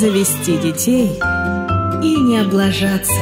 Завести 0.00 0.58
детей 0.58 1.08
и 2.02 2.20
не 2.20 2.38
облажаться. 2.38 3.12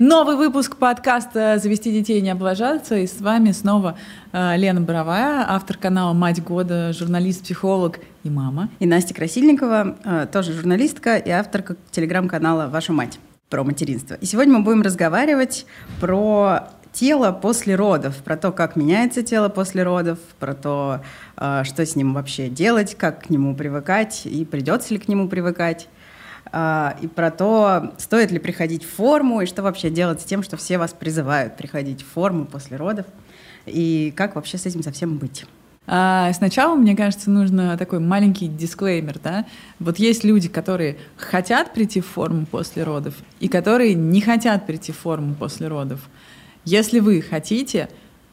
Новый 0.00 0.34
выпуск 0.34 0.78
подкаста 0.78 1.58
«Завести 1.62 1.92
детей 1.92 2.18
и 2.18 2.22
не 2.22 2.30
облажаться». 2.30 2.96
И 2.96 3.06
с 3.06 3.20
вами 3.20 3.52
снова 3.52 3.96
э, 4.32 4.56
Лена 4.56 4.80
Боровая, 4.80 5.44
автор 5.48 5.76
канала 5.76 6.12
«Мать 6.12 6.42
года», 6.42 6.92
журналист, 6.92 7.44
психолог 7.44 8.00
и 8.24 8.30
мама. 8.30 8.68
И 8.80 8.86
Настя 8.86 9.14
Красильникова, 9.14 9.96
э, 10.02 10.26
тоже 10.32 10.54
журналистка 10.54 11.18
и 11.18 11.30
авторка 11.30 11.76
телеграм-канала 11.92 12.66
«Ваша 12.66 12.92
мать» 12.92 13.20
про 13.48 13.62
материнство. 13.62 14.14
И 14.14 14.26
сегодня 14.26 14.58
мы 14.58 14.64
будем 14.64 14.82
разговаривать 14.82 15.66
про 16.00 16.70
тело 16.96 17.30
после 17.30 17.74
родов, 17.74 18.16
про 18.16 18.36
то, 18.36 18.52
как 18.52 18.74
меняется 18.74 19.22
тело 19.22 19.50
после 19.50 19.82
родов, 19.82 20.18
про 20.40 20.54
то, 20.54 21.02
э, 21.36 21.62
что 21.64 21.84
с 21.84 21.94
ним 21.94 22.14
вообще 22.14 22.48
делать, 22.48 22.94
как 22.94 23.26
к 23.26 23.30
нему 23.30 23.54
привыкать 23.54 24.22
и 24.24 24.46
придется 24.46 24.94
ли 24.94 24.98
к 24.98 25.06
нему 25.06 25.28
привыкать 25.28 25.88
э, 26.50 26.92
и 27.02 27.06
про 27.06 27.30
то, 27.30 27.92
стоит 27.98 28.30
ли 28.30 28.38
приходить 28.38 28.82
в 28.82 28.94
форму, 28.94 29.42
и 29.42 29.46
что 29.46 29.62
вообще 29.62 29.90
делать 29.90 30.22
с 30.22 30.24
тем, 30.24 30.42
что 30.42 30.56
все 30.56 30.78
вас 30.78 30.94
призывают 30.94 31.58
приходить 31.58 32.02
в 32.02 32.06
форму 32.06 32.46
после 32.46 32.78
родов, 32.78 33.04
и 33.66 34.12
как 34.16 34.34
вообще 34.34 34.56
с 34.56 34.64
этим 34.64 34.82
совсем 34.82 35.18
быть. 35.18 35.44
А 35.86 36.32
сначала, 36.32 36.74
мне 36.74 36.96
кажется, 36.96 37.30
нужно 37.30 37.76
такой 37.76 38.00
маленький 38.00 38.48
дисклеймер, 38.48 39.18
да. 39.22 39.44
Вот 39.78 39.98
есть 39.98 40.24
люди, 40.24 40.48
которые 40.48 40.96
хотят 41.16 41.74
прийти 41.74 42.00
в 42.00 42.06
форму 42.06 42.46
после 42.46 42.82
родов, 42.84 43.14
и 43.38 43.48
которые 43.48 43.94
не 43.94 44.20
хотят 44.20 44.66
прийти 44.66 44.92
в 44.92 44.98
форму 44.98 45.34
после 45.34 45.68
родов. 45.68 46.00
Если 46.66 46.98
вы 46.98 47.22
хотите, 47.22 47.88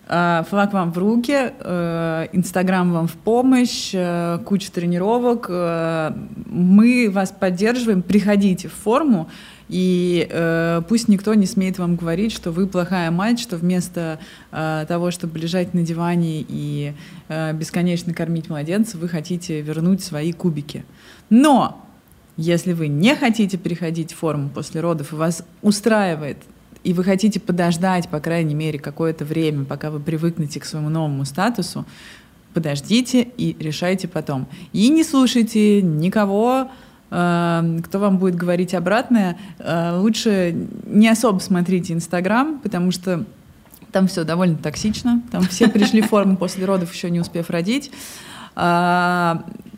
э, 0.07 0.43
флаг 0.49 0.73
вам 0.73 0.91
в 0.91 0.97
руки, 0.97 1.35
э, 1.37 2.27
Инстаграм 2.33 2.91
вам 2.91 3.07
в 3.07 3.13
помощь, 3.13 3.91
э, 3.93 4.39
куча 4.43 4.71
тренировок. 4.71 5.47
Мы 6.47 7.11
вас 7.11 7.31
поддерживаем, 7.31 8.01
приходите 8.01 8.69
в 8.69 8.73
форму, 8.73 9.29
и 9.69 10.27
э, 10.29 10.81
пусть 10.89 11.07
никто 11.09 11.35
не 11.35 11.45
смеет 11.45 11.77
вам 11.77 11.95
говорить, 11.95 12.31
что 12.31 12.49
вы 12.51 12.65
плохая 12.65 13.11
мать, 13.11 13.39
что 13.39 13.55
вместо 13.55 14.19
э, 14.51 14.85
того, 14.87 15.11
чтобы 15.11 15.37
лежать 15.37 15.75
на 15.75 15.83
диване 15.83 16.43
и 16.47 16.93
э, 17.27 17.53
бесконечно 17.53 18.15
кормить 18.15 18.49
младенца, 18.49 18.97
вы 18.97 19.07
хотите 19.07 19.61
вернуть 19.61 20.03
свои 20.03 20.33
кубики. 20.33 20.85
Но 21.29 21.85
если 22.35 22.73
вы 22.73 22.87
не 22.87 23.15
хотите 23.15 23.57
переходить 23.57 24.11
в 24.11 24.17
форму 24.17 24.49
после 24.49 24.81
родов, 24.81 25.13
и 25.13 25.15
вас 25.15 25.45
устраивает 25.61 26.37
и 26.83 26.93
вы 26.93 27.03
хотите 27.03 27.39
подождать, 27.39 28.09
по 28.09 28.19
крайней 28.19 28.55
мере, 28.55 28.79
какое-то 28.79 29.25
время, 29.25 29.65
пока 29.65 29.89
вы 29.89 29.99
привыкнете 29.99 30.59
к 30.59 30.65
своему 30.65 30.89
новому 30.89 31.25
статусу, 31.25 31.85
подождите 32.53 33.27
и 33.37 33.55
решайте 33.59 34.07
потом. 34.07 34.47
И 34.73 34.89
не 34.89 35.03
слушайте 35.03 35.81
никого, 35.81 36.69
э, 37.09 37.79
кто 37.83 37.99
вам 37.99 38.17
будет 38.17 38.35
говорить 38.35 38.73
обратное. 38.73 39.37
Э, 39.59 39.97
лучше 39.97 40.55
не 40.85 41.07
особо 41.07 41.39
смотрите 41.39 41.93
Инстаграм, 41.93 42.59
потому 42.59 42.91
что 42.91 43.25
там 43.91 44.07
все 44.07 44.23
довольно 44.23 44.55
токсично. 44.55 45.21
Там 45.31 45.43
все 45.43 45.69
пришли 45.69 46.01
в 46.01 46.07
форму 46.07 46.35
после 46.35 46.65
родов, 46.65 46.93
еще 46.93 47.09
не 47.09 47.19
успев 47.19 47.49
родить. 47.49 47.91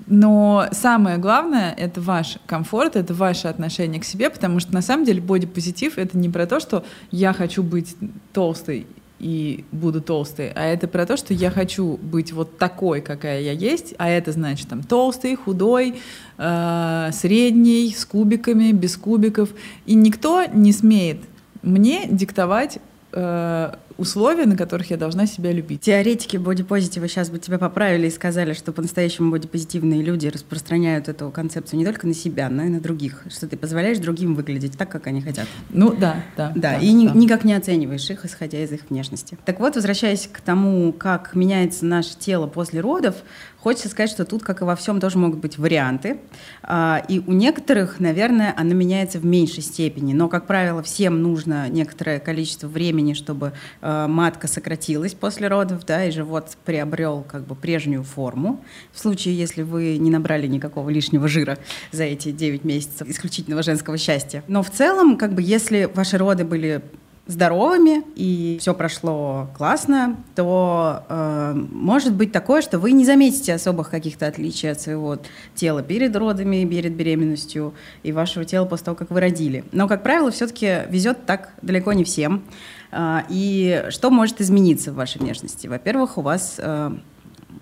Но 0.08 0.68
самое 0.72 1.18
главное— 1.18 1.74
это 1.78 2.00
ваш 2.00 2.38
комфорт, 2.46 2.96
это 2.96 3.14
ваше 3.14 3.48
отношение 3.48 4.00
к 4.00 4.06
себе, 4.06 4.30
потому 4.30 4.60
что 4.60 4.74
на 4.74 4.82
самом 4.82 5.06
деле 5.06 5.22
бодипозитив— 5.22 5.98
это 5.98 6.18
не 6.18 6.30
про 6.30 6.46
то, 6.46 6.60
что 6.60 6.84
я 7.12 7.34
хочу 7.34 7.64
быть 7.64 7.96
толстой 8.32 8.86
и 9.20 9.64
буду 9.72 10.02
толстой, 10.02 10.52
а 10.54 10.64
это 10.66 10.88
про 10.88 11.06
то, 11.06 11.16
что 11.16 11.34
я 11.34 11.50
хочу 11.50 11.98
быть 11.98 12.34
вот 12.34 12.58
такой, 12.58 13.02
какая 13.02 13.42
я 13.42 13.54
есть, 13.54 13.96
а 13.98 14.10
это 14.10 14.32
значит 14.32 14.68
там 14.68 14.84
толстый, 14.84 15.36
худой, 15.36 15.96
э, 16.38 17.10
средний, 17.14 17.96
с 17.98 18.06
кубиками, 18.06 18.72
без 18.74 18.98
кубиков, 18.98 19.50
и 19.86 19.96
никто 19.96 20.44
не 20.46 20.74
смеет 20.74 21.20
мне 21.62 22.08
диктовать 22.08 22.80
э, 23.14 23.74
условия, 23.98 24.46
на 24.46 24.56
которых 24.56 24.92
я 24.92 24.98
должна 24.98 25.26
себя 25.26 25.52
любить. 25.52 25.82
Теоретики 25.82 26.38
бодипозитива 26.38 27.08
сейчас 27.08 27.30
бы 27.30 27.40
тебя 27.40 27.58
поправили 27.58 28.08
и 28.08 28.12
сказали, 28.12 28.54
что 28.54 28.72
по-настоящему 28.72 29.32
бодипозитивные 29.32 30.02
люди 30.02 30.28
распространяют 30.28 31.10
эту 31.10 31.30
концепцию 31.32 31.80
не 31.80 31.86
только 31.86 32.08
на 32.08 32.14
себя, 32.14 32.50
но 32.50 32.64
и 32.64 32.70
на 32.70 32.80
других, 32.80 33.24
что 33.30 33.48
ты 33.48 33.58
позволяешь 33.58 34.00
другим 34.00 34.36
выглядеть 34.36 34.78
так, 34.78 34.90
как 34.90 35.08
они 35.08 35.22
хотят. 35.22 35.48
Ну 35.70 35.96
да, 35.96 36.24
да. 36.36 36.52
Да, 36.56 36.74
да 36.74 36.78
и 36.78 36.92
да. 37.06 37.14
никак 37.14 37.44
не 37.44 37.54
оцениваешь 37.54 38.10
их, 38.10 38.26
исходя 38.26 38.64
из 38.64 38.72
их 38.72 38.82
внешности. 38.90 39.38
Так 39.46 39.60
вот, 39.60 39.76
возвращаясь 39.76 40.30
к 40.32 40.42
тому, 40.42 40.94
как 40.94 41.36
меняется 41.36 41.86
наше 41.86 42.18
тело 42.18 42.48
после 42.48 42.82
родов, 42.82 43.16
Хочется 43.66 43.90
сказать, 43.90 44.12
что 44.12 44.26
тут, 44.26 44.44
как 44.44 44.62
и 44.62 44.64
во 44.64 44.76
всем, 44.76 45.00
тоже 45.00 45.18
могут 45.18 45.40
быть 45.40 45.58
варианты. 45.58 46.20
А, 46.62 47.04
и 47.10 47.18
у 47.26 47.32
некоторых, 47.32 48.00
наверное, 48.00 48.54
она 48.56 48.76
меняется 48.76 49.18
в 49.18 49.26
меньшей 49.26 49.64
степени. 49.64 50.14
Но, 50.14 50.30
как 50.30 50.46
правило, 50.46 50.84
всем 50.84 51.24
нужно 51.24 51.68
некоторое 51.68 52.20
количество 52.20 52.68
времени, 52.68 53.14
чтобы 53.14 53.54
а, 53.82 54.08
матка 54.08 54.48
сократилась 54.48 55.16
после 55.16 55.48
родов, 55.48 55.84
да, 55.84 56.06
и 56.06 56.12
живот 56.12 56.56
приобрел 56.64 57.26
как 57.28 57.48
бы 57.48 57.56
прежнюю 57.56 58.04
форму. 58.04 58.64
В 58.94 59.00
случае, 59.00 59.36
если 59.36 59.64
вы 59.64 59.98
не 59.98 60.12
набрали 60.12 60.46
никакого 60.46 60.92
лишнего 60.92 61.28
жира 61.28 61.58
за 61.92 62.04
эти 62.04 62.30
9 62.32 62.66
месяцев 62.66 63.08
исключительного 63.10 63.64
женского 63.64 63.98
счастья. 63.98 64.44
Но 64.48 64.62
в 64.62 64.70
целом, 64.70 65.18
как 65.18 65.34
бы, 65.34 65.42
если 65.42 65.90
ваши 65.92 66.20
роды 66.20 66.46
были 66.46 66.84
здоровыми 67.28 68.04
и 68.16 68.58
все 68.60 68.74
прошло 68.74 69.50
классно, 69.58 70.16
то 70.36 71.04
э, 71.10 71.54
может 71.72 72.14
быть 72.14 72.32
такое, 72.32 72.62
что 72.62 72.78
вы 72.78 72.92
не 72.92 73.04
заметите 73.04 73.54
особых 73.54 73.90
каких-то 73.90 74.28
отличий 74.28 74.72
от 74.72 74.80
своего 74.80 75.18
тела 75.56 75.82
перед 75.82 76.16
родами, 76.16 76.66
перед 76.66 76.94
беременностью 76.94 77.74
и 78.04 78.12
вашего 78.12 78.46
тела 78.46 78.66
после 78.66 78.86
того, 78.86 78.98
как 78.98 79.10
вы 79.10 79.20
родили. 79.20 79.64
Но, 79.72 79.88
как 79.88 80.04
правило, 80.04 80.30
все-таки 80.30 80.82
везет 80.90 81.26
так 81.26 81.54
далеко 81.62 81.94
не 81.94 82.04
всем. 82.04 82.44
Э, 82.92 83.22
и 83.30 83.86
что 83.90 84.12
может 84.12 84.40
измениться 84.42 84.92
в 84.92 84.96
вашей 84.96 85.20
внешности? 85.20 85.66
Во-первых, 85.66 86.20
у 86.20 86.22
вас 86.22 86.56
э, 86.60 86.92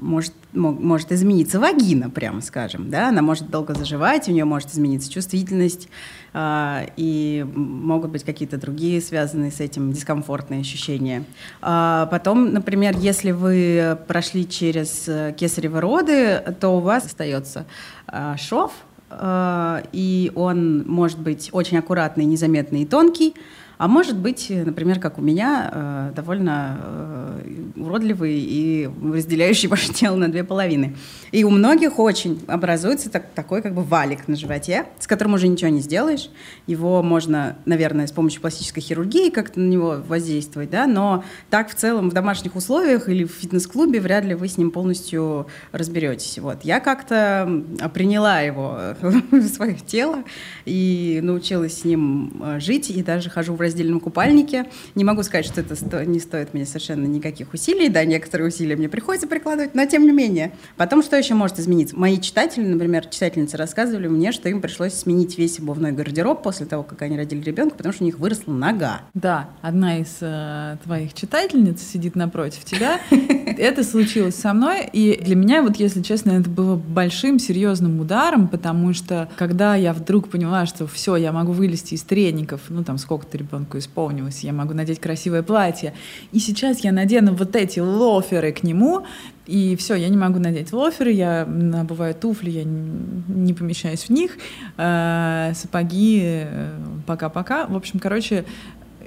может, 0.03 0.34
может 0.52 1.12
измениться 1.12 1.59
вагина, 1.59 2.09
прямо 2.09 2.41
скажем, 2.41 2.90
да, 2.90 3.09
она 3.09 3.22
может 3.22 3.50
долго 3.50 3.74
заживать, 3.74 4.28
у 4.28 4.31
нее 4.31 4.46
может 4.46 4.69
измениться 4.69 5.12
чувствительность, 5.12 5.88
э, 6.34 6.88
и 6.97 7.46
могут 7.56 8.12
быть 8.12 8.24
какие-то 8.24 8.58
другие 8.58 9.02
связанные 9.02 9.52
с 9.52 9.59
этим 9.59 9.92
дискомфортные 9.92 10.62
ощущения. 10.62 11.24
А 11.62 12.08
потом, 12.08 12.53
например, 12.53 12.96
если 12.97 13.31
вы 13.31 13.97
прошли 14.08 14.47
через 14.47 15.08
э, 15.08 15.34
кесарево 15.38 15.81
роды, 15.81 16.44
то 16.59 16.78
у 16.78 16.80
вас 16.80 17.06
остается 17.06 17.66
э, 18.08 18.36
шов, 18.38 18.74
э, 19.09 19.84
и 19.94 20.31
он 20.36 20.86
может 20.86 21.19
быть 21.19 21.50
очень 21.53 21.78
аккуратный, 21.78 22.25
незаметный 22.25 22.81
и 22.81 22.86
тонкий, 22.86 23.36
а 23.78 23.88
может 23.88 24.18
быть, 24.18 24.48
например, 24.50 25.00
как 25.00 25.18
у 25.18 25.22
меня, 25.22 25.70
э, 25.74 26.12
довольно 26.16 26.80
э, 26.82 27.34
уродливый 27.76 28.36
и 28.38 28.90
разделяющий 29.04 29.68
ваше 29.70 29.94
тело 29.94 30.16
на 30.16 30.32
две 30.32 30.44
половины. 30.44 30.96
И 31.32 31.44
у 31.44 31.50
многих 31.50 32.00
очень 32.00 32.42
образуется 32.48 33.10
так, 33.10 33.32
такой 33.34 33.62
как 33.62 33.74
бы 33.74 33.84
валик 33.84 34.28
на 34.28 34.36
животе, 34.36 34.86
с 35.00 35.08
которым 35.08 35.34
уже 35.34 35.48
ничего 35.48 35.70
не 35.70 35.82
сделаешь. 35.82 36.30
Его 36.68 37.02
можно, 37.02 37.58
наверное, 37.66 38.08
с 38.08 38.12
помощью 38.12 38.42
пластической 38.42 38.82
хирургии 38.82 39.30
как-то 39.30 39.60
на 39.60 39.68
него 39.68 39.98
воздействовать, 40.08 40.70
да, 40.70 40.88
но 40.88 41.24
так 41.50 41.70
в 41.70 41.76
целом 41.76 42.10
в 42.10 42.14
домашних 42.14 42.56
условиях 42.56 43.10
или 43.10 43.24
в 43.24 43.32
фитнес-клубе 43.32 44.00
вряд 44.00 44.26
ли 44.26 44.36
вы 44.36 44.48
с 44.48 44.58
ним 44.58 44.72
полностью 44.72 45.48
разберетесь. 45.72 46.38
Вот. 46.40 46.64
Я 46.64 46.80
как-то 46.80 47.64
приняла 47.94 48.42
его 48.42 48.78
в 49.02 49.48
свое 49.48 49.76
тело 49.76 50.24
и 50.66 51.20
научилась 51.24 51.80
с 51.80 51.84
ним 51.86 52.42
э, 52.44 52.60
жить, 52.60 52.90
и 52.90 53.02
даже 53.02 53.30
хожу 53.30 53.56
в 53.56 53.62
раздельном 53.63 54.00
купальнике. 54.00 54.68
Не 54.96 55.03
могу 55.03 55.24
сказать, 55.24 55.46
что 55.46 55.62
это 55.62 55.75
сто, 55.75 56.03
не 56.03 56.19
стоит 56.19 56.53
мне 56.53 56.66
совершенно 56.66 57.06
никаких 57.06 57.53
усилий. 57.53 57.90
Да, 57.90 58.06
некоторые 58.06 58.47
усилия 58.47 58.75
мне 58.75 58.90
приходится 58.90 59.28
прикладывать, 59.28 59.75
но 59.75 59.85
тем 59.85 60.03
не 60.03 60.12
менее. 60.12 60.51
Потом, 60.78 61.01
что 61.01 61.18
еще 61.18 61.34
может 61.34 61.60
измениться? 61.60 61.95
Мои 61.95 62.19
читатели, 62.19 62.63
например, 62.65 63.06
читательницы 63.07 63.57
рассказывали 63.57 64.07
мне, 64.07 64.31
что 64.31 64.50
им 64.50 64.62
пришлось 64.62 64.94
сменить 64.94 65.38
весь 65.38 65.60
обувной 65.60 65.92
гардероб 65.92 66.44
после 66.44 66.65
того, 66.65 66.83
как 66.83 67.01
они 67.01 67.18
родили 67.18 67.42
ребенка, 67.44 67.75
потому 67.75 67.94
что 67.94 68.04
у 68.04 68.06
них 68.06 68.19
выросла 68.19 68.51
нога. 68.51 69.01
Да, 69.13 69.50
одна 69.62 70.00
из 70.00 70.18
э, 70.21 70.77
твоих 70.83 71.13
читательниц 71.13 71.81
сидит 71.81 72.16
напротив 72.16 72.66
тебя. 72.66 73.00
Это 73.60 73.84
случилось 73.84 74.36
со 74.36 74.54
мной, 74.54 74.88
и 74.92 75.22
для 75.24 75.36
меня, 75.36 75.62
вот 75.62 75.78
если 75.78 76.02
честно, 76.02 76.32
это 76.32 76.50
было 76.50 76.76
большим, 76.76 77.40
серьезным 77.40 78.00
ударом, 78.00 78.48
потому 78.48 78.94
что 78.94 79.30
когда 79.38 79.76
я 79.76 79.94
вдруг 79.94 80.30
поняла, 80.30 80.66
что 80.66 80.88
все, 80.88 81.16
я 81.16 81.32
могу 81.32 81.52
вылезти 81.52 81.96
из 81.96 82.04
тренингов, 82.04 82.62
ну 82.70 82.84
там 82.84 82.98
сколько-то 82.98 83.38
ребенку 83.38 83.78
исполнилось, 83.78 84.44
я 84.44 84.54
могу 84.54 84.74
надеть 84.74 85.00
красивое 85.00 85.44
платье. 85.44 85.94
И 86.32 86.40
сейчас 86.40 86.80
я 86.84 86.92
надену 86.92 87.34
вот 87.34 87.56
эти 87.56 87.80
лоферы 87.80 88.52
к 88.52 88.64
нему, 88.64 89.06
и 89.46 89.76
все, 89.76 89.96
я 89.96 90.08
не 90.08 90.18
могу 90.18 90.40
надеть 90.40 90.72
лоферы, 90.72 91.12
я 91.12 91.46
набываю 91.46 92.16
туфли, 92.16 92.50
я 92.50 92.64
не 92.64 93.54
помещаюсь 93.54 94.04
в 94.04 94.10
них, 94.10 94.38
э, 94.78 95.52
сапоги, 95.56 96.22
э, 96.24 96.80
пока-пока. 97.06 97.68
В 97.68 97.76
общем, 97.76 98.00
короче, 98.00 98.46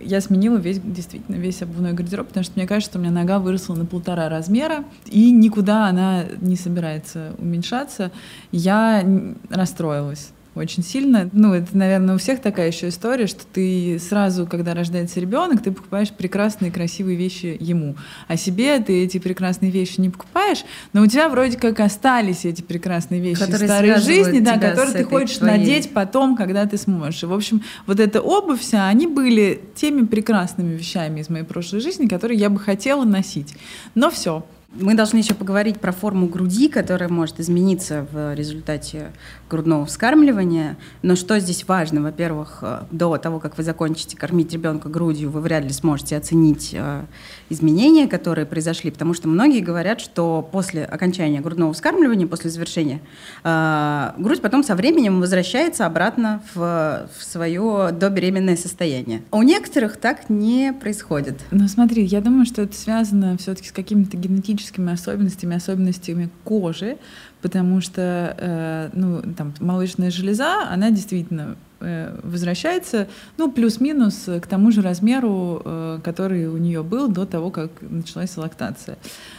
я 0.01 0.21
сменила 0.21 0.57
весь, 0.57 0.81
действительно, 0.81 1.37
весь 1.37 1.63
обувной 1.63 1.93
гардероб, 1.93 2.29
потому 2.29 2.45
что 2.45 2.55
мне 2.57 2.67
кажется, 2.67 2.91
что 2.91 2.99
у 2.99 3.03
меня 3.03 3.13
нога 3.13 3.39
выросла 3.39 3.75
на 3.75 3.87
полтора 3.87 4.29
размера, 4.29 4.85
и 5.07 5.31
никуда 5.31 5.87
она 5.87 6.25
не 6.41 6.57
собирается 6.57 7.35
уменьшаться. 7.39 8.11
Я 8.53 9.05
расстроилась 9.51 10.31
очень 10.57 10.83
сильно. 10.83 11.29
Ну, 11.33 11.53
это, 11.55 11.77
наверное, 11.77 12.15
у 12.15 12.19
всех 12.19 12.41
такая 12.41 12.69
еще 12.69 12.89
история, 12.89 13.27
что 13.27 13.45
ты 13.53 13.99
сразу, 13.99 14.47
когда 14.47 14.75
рождается 14.75 15.21
ребенок, 15.21 15.63
ты 15.63 15.71
покупаешь 15.71 16.11
прекрасные, 16.11 16.73
красивые 16.73 17.17
вещи 17.17 17.57
ему. 17.61 17.97
А 18.27 18.37
себе 18.37 18.79
ты 18.81 19.05
эти 19.05 19.19
прекрасные 19.19 19.71
вещи 19.71 20.01
не 20.01 20.11
покупаешь, 20.11 20.65
но 20.93 21.03
у 21.03 21.07
тебя 21.07 21.29
вроде 21.29 21.59
как 21.59 21.81
остались 21.81 22.45
эти 22.45 22.63
прекрасные 22.63 23.21
вещи 23.21 23.41
которые 23.41 23.69
старой 23.69 24.01
жизни, 24.01 24.41
да, 24.41 24.59
которые 24.59 24.95
ты 24.95 25.05
хочешь 25.05 25.37
твоей... 25.37 25.59
надеть 25.59 25.93
потом, 25.93 26.37
когда 26.37 26.67
ты 26.67 26.79
сможешь. 26.79 27.23
И, 27.23 27.27
в 27.27 27.33
общем, 27.33 27.63
вот 27.87 28.01
эта 28.01 28.21
обувь 28.21 28.61
вся, 28.61 28.89
они 28.89 29.07
были 29.07 29.61
теми 29.75 30.07
прекрасными 30.07 30.75
вещами 30.75 31.21
из 31.21 31.29
моей 31.29 31.45
прошлой 31.45 31.81
жизни, 31.81 32.07
которые 32.07 32.39
я 32.39 32.51
бы 32.51 32.59
хотела 32.59 33.05
носить. 33.05 33.55
Но 33.95 34.11
все, 34.11 34.45
мы 34.81 34.95
должны 34.95 35.19
еще 35.19 35.35
поговорить 35.35 35.81
про 35.81 35.93
форму 35.93 36.27
груди, 36.27 36.69
которая 36.69 37.09
может 37.09 37.41
измениться 37.41 38.07
в 38.13 38.35
результате 38.35 39.13
грудного 39.49 39.87
вскармливания. 39.87 40.77
Но 41.03 41.17
что 41.17 41.39
здесь 41.41 41.67
важно? 41.67 42.03
Во-первых, 42.03 42.59
э, 42.63 42.83
до 42.91 43.17
того, 43.17 43.41
как 43.41 43.57
вы 43.57 43.63
закончите 43.63 44.17
кормить 44.17 44.53
ребенка 44.53 44.89
грудью, 44.89 45.31
вы 45.31 45.41
вряд 45.41 45.65
ли 45.65 45.71
сможете 45.71 46.17
оценить 46.17 46.71
э, 46.73 47.05
изменения, 47.49 48.07
которые 48.07 48.47
произошли, 48.47 48.91
потому 48.91 49.15
что 49.15 49.29
многие 49.29 49.61
говорят, 49.61 50.01
что 50.01 50.47
после 50.53 50.85
окончания 50.85 51.41
грудного 51.41 51.73
вскармливания, 51.73 52.27
после 52.27 52.51
завершения, 52.51 53.01
э, 53.45 54.13
грудь 54.19 54.43
потом 54.43 54.63
со 54.63 54.75
временем 54.75 55.21
возвращается 55.21 55.87
обратно 55.87 56.43
в, 56.55 57.09
в 57.19 57.25
свое 57.25 57.91
добеременное 57.93 58.57
состояние. 58.57 59.23
У 59.31 59.43
некоторых 59.43 59.97
так 59.97 60.29
не 60.29 60.73
происходит. 60.73 61.41
Ну 61.51 61.69
смотри, 61.69 62.05
я 62.05 62.21
думаю, 62.21 62.47
что 62.47 62.63
это 62.63 62.77
связано 62.77 63.37
все-таки 63.39 63.69
с 63.69 63.73
какими-то 63.73 64.17
генетическими 64.17 64.66
физическими 64.67 64.93
особенностями, 64.93 65.57
особенностями 65.57 66.31
кожи, 66.45 66.97
потому 67.43 67.81
что 67.81 68.35
э, 68.39 68.91
ну, 68.93 69.23
там, 69.37 69.55
молочная 69.61 70.11
железа, 70.11 70.69
она 70.71 70.91
действительно 70.91 71.57
возвращается, 71.79 73.07
ну, 73.37 73.51
плюс-минус 73.51 74.29
к 74.41 74.47
тому 74.47 74.71
же 74.71 74.81
размеру, 74.81 75.61
э, 75.65 75.99
который 76.03 76.47
у 76.47 76.57
нее 76.57 76.83
был 76.83 77.09
до 77.09 77.27
того, 77.27 77.51
как 77.51 77.71
началась 77.83 78.37
лактация. 78.37 78.97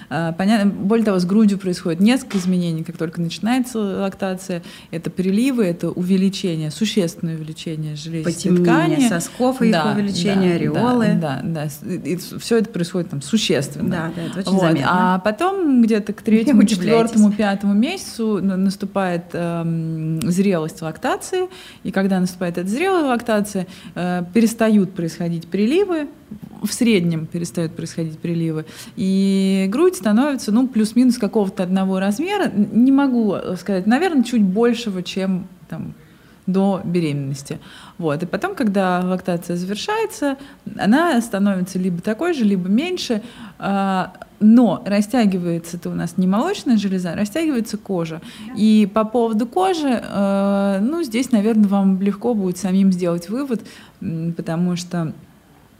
А, 0.09 0.31
понятно, 0.33 0.71
более 0.71 1.05
того, 1.05 1.19
с 1.19 1.25
грудью 1.25 1.57
происходит 1.57 1.99
несколько 1.99 2.37
изменений, 2.37 2.83
как 2.83 2.97
только 2.97 3.19
начинается 3.19 3.79
лактация. 3.79 4.61
Это 4.91 5.09
приливы, 5.09 5.65
это 5.65 5.89
увеличение, 5.89 6.71
существенное 6.71 7.35
увеличение 7.35 7.95
железистой 7.95 8.57
ткани. 8.57 9.07
сосков 9.07 9.61
и 9.61 9.71
да, 9.71 9.89
их 9.89 9.95
увеличение, 9.95 10.51
да, 10.51 10.55
ореолы. 10.55 11.17
Да, 11.19 11.41
да, 11.43 11.67
да. 11.83 11.97
И 12.09 12.17
все 12.17 12.57
это 12.57 12.69
происходит 12.69 13.09
там 13.09 13.21
существенно. 13.21 13.89
Да, 13.89 14.13
да, 14.15 14.21
это 14.23 14.39
очень 14.39 14.51
вот. 14.51 14.61
заметно. 14.61 15.15
А 15.15 15.19
потом 15.19 15.81
где-то 15.81 16.13
к 16.13 16.21
третьему, 16.27 16.63
четвертому, 16.63 17.31
пятому 17.31 17.73
месяцу 17.73 18.39
наступает 18.41 19.23
эм, 19.33 20.21
зрелость 20.21 20.81
лактации, 20.81 21.49
и 21.83 21.91
когда 21.91 22.19
наступает 22.27 22.57
эта 22.57 22.67
зрелая 22.69 23.05
лактация, 23.05 23.67
э, 23.95 24.23
перестают 24.33 24.93
происходить 24.93 25.47
приливы, 25.47 26.07
в 26.61 26.71
среднем 26.71 27.25
перестают 27.25 27.75
происходить 27.75 28.19
приливы, 28.19 28.65
и 28.95 29.67
грудь 29.69 29.95
становится, 29.95 30.51
ну, 30.51 30.67
плюс-минус 30.67 31.17
какого-то 31.17 31.63
одного 31.63 31.99
размера, 31.99 32.51
не 32.51 32.91
могу 32.91 33.35
сказать, 33.59 33.87
наверное, 33.87 34.23
чуть 34.23 34.43
большего, 34.43 35.03
чем 35.03 35.47
там 35.69 35.93
до 36.47 36.81
беременности. 36.83 37.59
Вот. 37.97 38.23
И 38.23 38.25
потом, 38.25 38.55
когда 38.55 39.01
лактация 39.03 39.57
завершается, 39.57 40.37
она 40.77 41.19
становится 41.21 41.77
либо 41.77 42.01
такой 42.01 42.33
же, 42.33 42.45
либо 42.45 42.69
меньше, 42.69 43.21
а, 43.59 44.13
но 44.39 44.83
растягивается 44.85 45.77
это 45.77 45.89
у 45.89 45.93
нас 45.93 46.17
не 46.17 46.27
молочная 46.27 46.77
железа, 46.77 47.15
растягивается 47.15 47.77
кожа. 47.77 48.21
И 48.55 48.89
по 48.93 49.03
поводу 49.03 49.47
кожи, 49.47 50.01
а, 50.03 50.79
ну, 50.79 51.03
здесь, 51.03 51.31
наверное, 51.31 51.67
вам 51.67 52.01
легко 52.01 52.33
будет 52.33 52.57
самим 52.57 52.91
сделать 52.91 53.29
вывод, 53.29 53.61
потому 54.35 54.75
что 54.75 55.13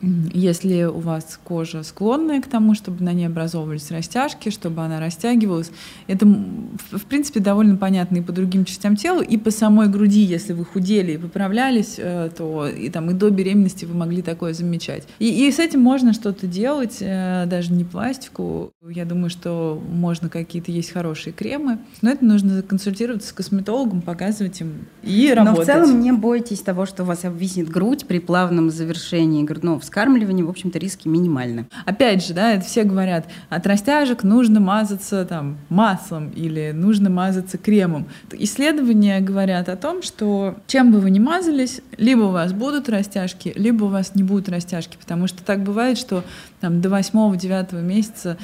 если 0.01 0.83
у 0.83 0.99
вас 0.99 1.39
кожа 1.43 1.81
склонная 1.81 2.41
к 2.41 2.47
тому, 2.47 2.75
чтобы 2.75 3.03
на 3.03 3.13
ней 3.13 3.25
образовывались 3.25 3.89
растяжки, 3.89 4.49
чтобы 4.49 4.83
она 4.83 4.99
растягивалась, 4.99 5.71
это, 6.05 6.27
в 6.27 7.05
принципе, 7.09 7.39
довольно 7.39 7.77
понятно 7.77 8.17
и 8.17 8.21
по 8.21 8.31
другим 8.31 8.63
частям 8.65 8.95
тела, 8.95 9.21
и 9.21 9.37
по 9.37 9.49
самой 9.49 9.87
груди, 9.87 10.21
если 10.21 10.53
вы 10.53 10.65
худели 10.65 11.13
и 11.13 11.17
поправлялись, 11.17 11.95
э, 11.97 12.29
то 12.35 12.67
и, 12.67 12.89
там, 12.89 13.09
и 13.09 13.13
до 13.13 13.31
беременности 13.31 13.85
вы 13.85 13.95
могли 13.95 14.21
такое 14.21 14.53
замечать. 14.53 15.07
И, 15.17 15.47
и 15.47 15.51
с 15.51 15.57
этим 15.57 15.81
можно 15.81 16.13
что-то 16.13 16.45
делать, 16.45 16.97
э, 16.99 17.45
даже 17.47 17.73
не 17.73 17.83
пластику. 17.83 18.71
Я 18.87 19.05
думаю, 19.05 19.31
что 19.31 19.81
можно 19.91 20.29
какие-то 20.29 20.71
есть 20.71 20.91
хорошие 20.91 21.33
кремы, 21.33 21.79
но 22.03 22.11
это 22.11 22.23
нужно 22.23 22.61
консультироваться 22.61 23.29
с 23.29 23.33
косметологом, 23.33 24.01
показывать 24.01 24.61
им 24.61 24.85
и 25.01 25.33
работать. 25.33 25.57
Но 25.57 25.63
в 25.63 25.65
целом 25.65 26.01
не 26.01 26.11
бойтесь 26.11 26.61
того, 26.61 26.85
что 26.85 27.01
у 27.01 27.05
вас 27.07 27.25
обвиснет 27.25 27.69
грудь 27.69 28.05
при 28.05 28.19
плавном 28.19 28.69
завершении 28.69 29.43
грудного 29.43 29.79
вскармливания, 29.87 30.43
в 30.43 30.49
общем-то, 30.49 30.77
риски 30.77 31.07
минимальны. 31.07 31.65
Опять 31.85 32.25
же, 32.25 32.33
да, 32.33 32.53
это 32.53 32.65
все 32.65 32.83
говорят, 32.83 33.27
от 33.49 33.65
растяжек 33.65 34.23
нужно 34.23 34.59
мазаться 34.59 35.25
там 35.25 35.57
маслом 35.69 36.29
или 36.31 36.71
нужно 36.73 37.09
мазаться 37.09 37.57
кремом. 37.57 38.07
Исследования 38.31 39.19
говорят 39.21 39.69
о 39.69 39.77
том, 39.77 40.01
что 40.01 40.57
чем 40.67 40.91
бы 40.91 40.99
вы 40.99 41.09
ни 41.09 41.19
мазались, 41.19 41.81
либо 41.97 42.23
у 42.23 42.31
вас 42.31 42.53
будут 42.53 42.89
растяжки, 42.89 43.53
либо 43.55 43.85
у 43.85 43.87
вас 43.87 44.13
не 44.15 44.23
будут 44.23 44.49
растяжки, 44.49 44.97
потому 44.99 45.27
что 45.27 45.43
так 45.43 45.63
бывает, 45.63 45.97
что 45.97 46.23
там 46.59 46.81
до 46.81 46.89
8-9 46.89 47.81
месяца 47.81 48.37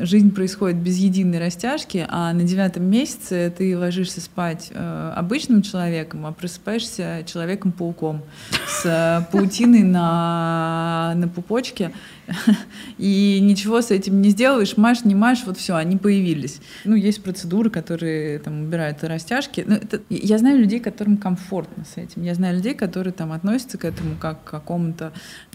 жизнь 0.00 0.34
происходит 0.34 0.78
без 0.78 0.96
единой 0.98 1.38
растяжки, 1.38 2.06
а 2.08 2.32
на 2.32 2.42
девятом 2.42 2.84
месяце 2.84 3.52
ты 3.56 3.76
ложишься 3.76 4.20
спать 4.20 4.68
э, 4.70 5.12
обычным 5.16 5.62
человеком, 5.62 6.26
а 6.26 6.32
просыпаешься 6.32 7.24
человеком-пауком 7.26 8.22
с 8.68 8.84
э, 8.84 9.32
паутиной 9.32 9.82
на, 9.82 11.14
на 11.16 11.28
пупочке. 11.28 11.92
И 12.98 13.38
ничего 13.40 13.80
с 13.80 13.90
этим 13.90 14.20
не 14.20 14.30
сделаешь, 14.30 14.76
маш, 14.76 15.04
не 15.04 15.14
маш, 15.14 15.44
вот 15.46 15.58
все, 15.58 15.76
они 15.76 15.96
появились. 15.96 16.60
Ну, 16.84 16.94
есть 16.94 17.22
процедуры, 17.22 17.70
которые 17.70 18.38
там 18.38 18.64
убирают 18.64 19.02
растяжки. 19.02 19.64
Ну, 19.66 19.76
это, 19.76 20.02
я 20.10 20.38
знаю 20.38 20.58
людей, 20.58 20.78
которым 20.80 21.16
комфортно 21.16 21.84
с 21.84 21.96
этим. 21.96 22.22
Я 22.22 22.34
знаю 22.34 22.56
людей, 22.56 22.74
которые 22.74 23.12
там 23.12 23.32
относятся 23.32 23.78
к 23.78 23.84
этому 23.84 24.16
как 24.16 24.44
к 24.44 24.50
какому-то, 24.50 25.12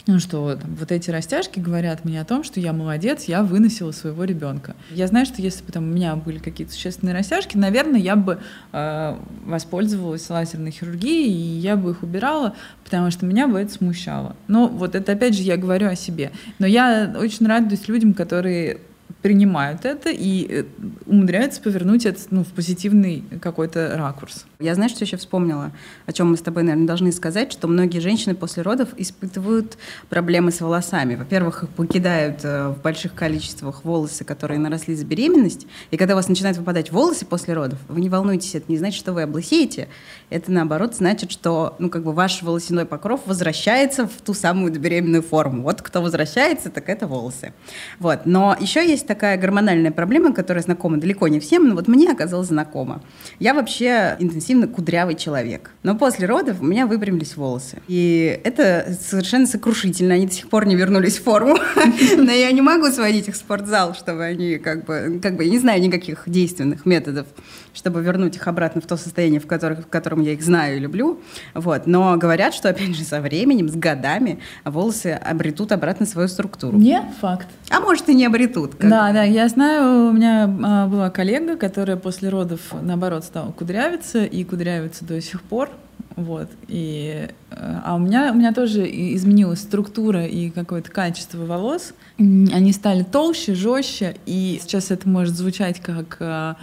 ну, 0.07 0.19
что 0.19 0.55
там, 0.55 0.75
вот 0.75 0.91
эти 0.91 1.09
растяжки 1.11 1.59
говорят 1.59 2.05
мне 2.05 2.19
о 2.19 2.25
том, 2.25 2.43
что 2.43 2.59
я 2.59 2.73
молодец, 2.73 3.25
я 3.25 3.43
выносила 3.43 3.92
своего 3.93 4.23
ребенка. 4.23 4.75
Я 4.91 5.07
знаю, 5.07 5.25
что 5.25 5.41
если 5.41 5.63
бы 5.63 5.71
там 5.71 5.83
у 5.83 5.93
меня 5.93 6.15
были 6.15 6.39
какие-то 6.39 6.73
существенные 6.73 7.15
растяжки, 7.15 7.57
наверное, 7.57 7.99
я 7.99 8.15
бы 8.15 8.39
э, 8.71 9.17
воспользовалась 9.45 10.29
лазерной 10.29 10.71
хирургией, 10.71 11.31
и 11.31 11.59
я 11.59 11.75
бы 11.75 11.91
их 11.91 12.03
убирала, 12.03 12.55
потому 12.83 13.11
что 13.11 13.25
меня 13.25 13.47
бы 13.47 13.59
это 13.59 13.73
смущало. 13.73 14.35
Но 14.47 14.67
вот 14.67 14.95
это 14.95 15.13
опять 15.13 15.35
же 15.35 15.43
я 15.43 15.57
говорю 15.57 15.87
о 15.87 15.95
себе. 15.95 16.31
Но 16.59 16.67
я 16.67 17.15
очень 17.17 17.47
радуюсь 17.47 17.87
людям, 17.87 18.13
которые 18.13 18.79
принимают 19.23 19.85
это 19.85 20.09
и 20.11 20.45
э, 20.49 20.63
умудряются 21.05 21.61
повернуть 21.61 22.05
это 22.05 22.19
ну, 22.29 22.43
в 22.43 22.49
позитивный 22.49 23.23
какой-то 23.41 23.93
ракурс. 23.95 24.45
Я 24.59 24.75
знаю, 24.75 24.89
что 24.89 25.05
еще 25.05 25.15
вспомнила, 25.15 25.71
о 26.05 26.11
чем 26.11 26.31
мы 26.31 26.37
с 26.37 26.41
тобой, 26.41 26.63
наверное, 26.63 26.87
должны 26.87 27.11
сказать, 27.13 27.51
что 27.53 27.69
многие 27.69 27.99
женщины 27.99 28.35
после 28.35 28.63
родов 28.63 28.89
испытывают 28.97 29.77
проблемы 30.09 30.51
с 30.51 30.59
волосами. 30.59 31.15
Во-первых, 31.15 31.63
их 31.63 31.69
покидают 31.69 32.41
э, 32.43 32.67
в 32.67 32.81
больших 32.81 33.15
количествах 33.15 33.85
волосы, 33.85 34.25
которые 34.25 34.59
наросли 34.59 34.93
за 34.93 35.05
беременность, 35.05 35.67
и 35.89 35.95
когда 35.95 36.15
у 36.15 36.17
вас 36.17 36.27
начинают 36.27 36.57
выпадать 36.57 36.91
волосы 36.91 37.25
после 37.25 37.53
родов, 37.53 37.79
вы 37.87 38.01
не 38.01 38.09
волнуйтесь, 38.09 38.55
это 38.55 38.65
не 38.67 38.77
значит, 38.77 38.99
что 38.99 39.13
вы 39.13 39.21
облысеете, 39.21 39.87
это 40.29 40.51
наоборот 40.51 40.95
значит, 40.95 41.31
что 41.31 41.77
ну, 41.79 41.89
как 41.89 42.03
бы 42.03 42.11
ваш 42.11 42.41
волосяной 42.41 42.85
покров 42.85 43.21
возвращается 43.25 44.05
в 44.05 44.21
ту 44.21 44.33
самую 44.33 44.77
беременную 44.77 45.23
форму. 45.23 45.63
Вот 45.63 45.81
кто 45.81 46.01
возвращается, 46.01 46.69
так 46.69 46.89
это 46.89 47.07
волосы. 47.07 47.53
Вот. 47.99 48.25
Но 48.25 48.57
еще 48.59 48.85
есть 48.85 49.07
такая 49.13 49.37
гормональная 49.37 49.91
проблема, 49.91 50.33
которая 50.33 50.63
знакома 50.63 50.97
далеко 50.97 51.27
не 51.27 51.39
всем, 51.39 51.67
но 51.67 51.75
вот 51.75 51.87
мне 51.87 52.11
оказалась 52.11 52.47
знакома. 52.47 53.03
Я 53.39 53.53
вообще 53.53 54.15
интенсивно 54.17 54.67
кудрявый 54.67 55.13
человек. 55.13 55.69
Но 55.83 55.95
после 55.95 56.25
родов 56.25 56.61
у 56.61 56.65
меня 56.65 56.87
выпрямились 56.87 57.37
волосы. 57.37 57.77
И 57.87 58.39
это 58.43 58.97
совершенно 58.99 59.45
сокрушительно. 59.45 60.15
Они 60.15 60.25
до 60.25 60.33
сих 60.33 60.49
пор 60.49 60.65
не 60.65 60.75
вернулись 60.75 61.19
в 61.19 61.23
форму. 61.23 61.57
Но 62.17 62.31
я 62.31 62.51
не 62.51 62.61
могу 62.61 62.87
сводить 62.87 63.27
их 63.27 63.35
в 63.35 63.37
спортзал, 63.37 63.93
чтобы 63.93 64.23
они 64.23 64.57
как 64.57 64.85
бы... 64.85 65.19
Как 65.21 65.35
бы 65.35 65.43
я 65.43 65.51
не 65.51 65.59
знаю 65.59 65.79
никаких 65.79 66.23
действенных 66.25 66.87
методов, 66.87 67.27
чтобы 67.73 68.01
вернуть 68.01 68.35
их 68.35 68.47
обратно 68.47 68.81
в 68.81 68.87
то 68.87 68.97
состояние, 68.97 69.39
в, 69.39 69.45
которых, 69.45 69.81
в 69.81 69.87
котором 69.87 70.21
я 70.21 70.33
их 70.33 70.41
знаю 70.41 70.77
и 70.77 70.79
люблю. 70.79 71.19
Вот. 71.53 71.85
Но 71.85 72.17
говорят, 72.17 72.55
что, 72.55 72.69
опять 72.69 72.95
же, 72.95 73.03
со 73.03 73.21
временем, 73.21 73.69
с 73.69 73.75
годами 73.75 74.39
волосы 74.65 75.19
обретут 75.23 75.71
обратно 75.71 76.07
свою 76.07 76.27
структуру. 76.27 76.77
Не 76.77 77.01
факт. 77.21 77.47
А 77.69 77.79
может, 77.79 78.09
и 78.09 78.15
не 78.15 78.25
обретут. 78.25 78.75
Как 78.75 78.89
да, 78.89 79.02
Да, 79.03 79.11
да, 79.11 79.23
я 79.23 79.49
знаю, 79.49 80.07
у 80.07 80.11
меня 80.13 80.45
а, 80.63 80.87
была 80.87 81.09
коллега, 81.09 81.57
которая 81.57 81.97
после 81.97 82.29
родов, 82.29 82.61
наоборот, 82.81 83.25
стала 83.25 83.51
кудрявиться 83.51 84.23
и 84.23 84.45
кудрявится 84.45 85.03
до 85.03 85.19
сих 85.19 85.41
пор. 85.41 85.69
Вот. 86.15 86.49
И, 86.69 87.27
э, 87.51 87.79
а 87.83 87.95
у 87.95 87.99
меня, 87.99 88.31
у 88.31 88.35
меня 88.35 88.53
тоже 88.53 88.85
изменилась 88.85 89.59
структура 89.59 90.25
и 90.25 90.49
какое-то 90.51 90.89
качество 90.89 91.43
волос. 91.45 91.93
Они 92.17 92.71
стали 92.71 93.03
толще, 93.03 93.55
жестче, 93.55 94.15
и 94.25 94.59
сейчас 94.61 94.89
это 94.89 95.09
может 95.09 95.35
звучать 95.35 95.81
как 95.81 96.17
а, 96.21 96.55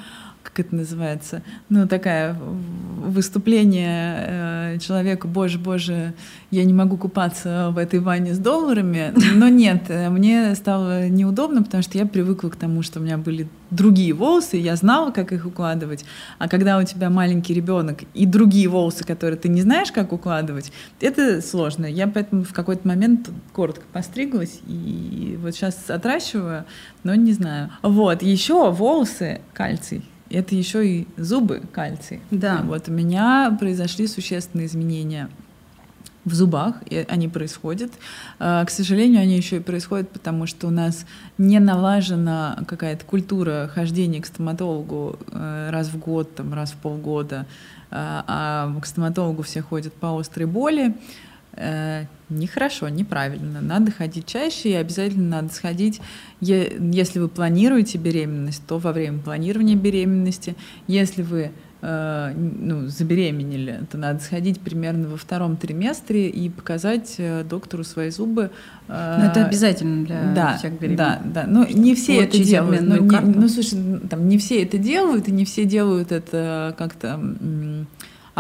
как 0.53 0.67
это 0.67 0.75
называется, 0.75 1.43
ну, 1.69 1.87
такая 1.87 2.35
выступление 2.35 4.75
э, 4.75 4.79
человека, 4.79 5.29
боже, 5.29 5.59
боже, 5.59 6.15
я 6.51 6.65
не 6.65 6.73
могу 6.73 6.97
купаться 6.97 7.71
в 7.73 7.79
этой 7.79 8.01
ванне 8.01 8.35
с 8.35 8.39
долларами, 8.39 9.13
но 9.35 9.49
нет, 9.49 9.85
э, 9.89 10.11
мне 10.11 10.55
стало 10.57 11.09
неудобно, 11.09 11.63
потому 11.63 11.83
что 11.83 11.99
я 11.99 12.07
привыкла 12.07 12.49
к 12.49 12.57
тому, 12.57 12.83
что 12.83 12.99
у 12.99 13.03
меня 13.03 13.17
были 13.17 13.49
другие 13.71 14.13
волосы, 14.13 14.57
я 14.57 14.75
знала, 14.75 15.13
как 15.13 15.33
их 15.33 15.47
укладывать, 15.47 16.05
а 16.39 16.49
когда 16.49 16.79
у 16.79 16.83
тебя 16.83 17.11
маленький 17.11 17.55
ребенок 17.55 18.01
и 18.15 18.27
другие 18.27 18.69
волосы, 18.69 19.05
которые 19.05 19.39
ты 19.39 19.49
не 19.49 19.63
знаешь, 19.63 19.93
как 19.93 20.13
укладывать, 20.13 20.73
это 21.01 21.41
сложно. 21.41 21.87
Я 21.87 22.09
поэтому 22.09 22.43
в 22.43 22.53
какой-то 22.53 22.87
момент 22.87 23.31
коротко 23.53 23.85
постриглась, 23.93 24.61
и 24.67 25.39
вот 25.41 25.55
сейчас 25.55 25.89
отращиваю, 25.89 26.65
но 27.05 27.15
не 27.15 27.33
знаю. 27.33 27.71
Вот, 27.83 28.23
еще 28.23 28.73
волосы, 28.73 29.41
кальций 29.55 30.03
это 30.31 30.55
еще 30.55 30.87
и 30.89 31.07
зубы 31.17 31.63
кальций. 31.73 32.21
Да. 32.31 32.63
Вот 32.65 32.89
у 32.89 32.93
меня 32.93 33.57
произошли 33.59 34.07
существенные 34.07 34.67
изменения 34.67 35.29
в 36.25 36.35
зубах, 36.35 36.77
и 36.87 37.05
они 37.09 37.29
происходят. 37.29 37.93
А, 38.39 38.65
к 38.65 38.71
сожалению, 38.71 39.23
они 39.23 39.37
еще 39.37 39.57
и 39.57 39.61
происходят, 39.61 40.11
потому 40.11 40.47
что 40.47 40.67
у 40.67 40.71
нас 40.71 41.07
не 41.39 41.59
налажена 41.59 42.59
какая-то 42.67 43.05
культура 43.05 43.71
хождения 43.73 44.21
к 44.21 44.27
стоматологу 44.27 45.19
э, 45.33 45.71
раз 45.71 45.89
в 45.89 45.99
год, 45.99 46.35
там, 46.35 46.53
раз 46.53 46.73
в 46.73 46.77
полгода, 46.77 47.47
а, 47.91 48.25
а 48.27 48.81
к 48.81 48.87
стоматологу 48.87 49.43
все 49.43 49.63
ходят 49.63 49.95
по 49.95 50.19
острой 50.19 50.47
боли. 50.47 50.95
Э, 51.55 52.05
нехорошо, 52.29 52.89
неправильно. 52.89 53.61
Надо 53.61 53.91
ходить 53.91 54.27
чаще 54.27 54.71
и 54.71 54.75
обязательно 54.75 55.43
надо 55.43 55.53
сходить, 55.53 56.01
если 56.41 57.19
вы 57.19 57.29
планируете 57.29 57.99
беременность, 57.99 58.63
то 58.67 58.79
во 58.79 58.93
время 58.93 59.19
планирования 59.19 59.75
беременности. 59.75 60.55
Если 60.87 61.23
вы 61.23 61.51
э, 61.83 62.33
ну, 62.37 62.87
забеременели, 62.87 63.81
то 63.91 63.99
надо 63.99 64.21
сходить 64.21 64.61
примерно 64.61 65.09
во 65.09 65.17
втором 65.17 65.57
триместре 65.57 66.29
и 66.29 66.49
показать 66.49 67.17
э, 67.19 67.43
доктору 67.43 67.83
свои 67.83 68.11
зубы. 68.11 68.51
Но 68.87 69.17
ну, 69.19 69.25
это 69.25 69.45
обязательно 69.45 70.07
для 70.07 70.33
да, 70.33 70.57
всех 70.57 70.79
беременных. 70.79 70.97
Да, 70.99 71.21
да. 71.25 71.45
Но 71.49 71.67
не 71.67 71.97
все 71.97 72.19
Получить 72.19 72.41
это 72.43 72.49
делают. 72.49 72.83
Но, 72.83 72.97
не, 72.97 73.21
ну, 73.21 73.49
слушай, 73.49 74.01
там 74.09 74.29
не 74.29 74.39
все 74.39 74.63
это 74.63 74.79
делают, 74.79 75.27
и 75.27 75.33
не 75.33 75.45
все 75.45 75.65
делают 75.65 76.13
это 76.13 76.77
как-то 76.79 77.21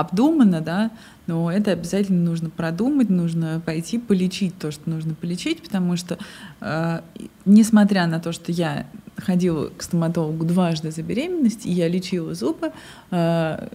обдуманно, 0.00 0.60
да, 0.60 0.90
но 1.26 1.50
это 1.50 1.72
обязательно 1.72 2.22
нужно 2.22 2.50
продумать, 2.50 3.10
нужно 3.10 3.62
пойти 3.64 3.98
полечить 3.98 4.58
то, 4.58 4.70
что 4.70 4.90
нужно 4.90 5.14
полечить, 5.14 5.62
потому 5.62 5.96
что, 5.96 6.18
э, 6.60 7.00
несмотря 7.44 8.06
на 8.06 8.18
то, 8.20 8.32
что 8.32 8.50
я 8.52 8.86
ходила 9.16 9.68
к 9.68 9.82
стоматологу 9.82 10.44
дважды 10.44 10.90
за 10.90 11.02
беременность, 11.02 11.66
и 11.66 11.70
я 11.70 11.88
лечила 11.88 12.34
зубы, 12.34 12.72
э, 13.10 13.68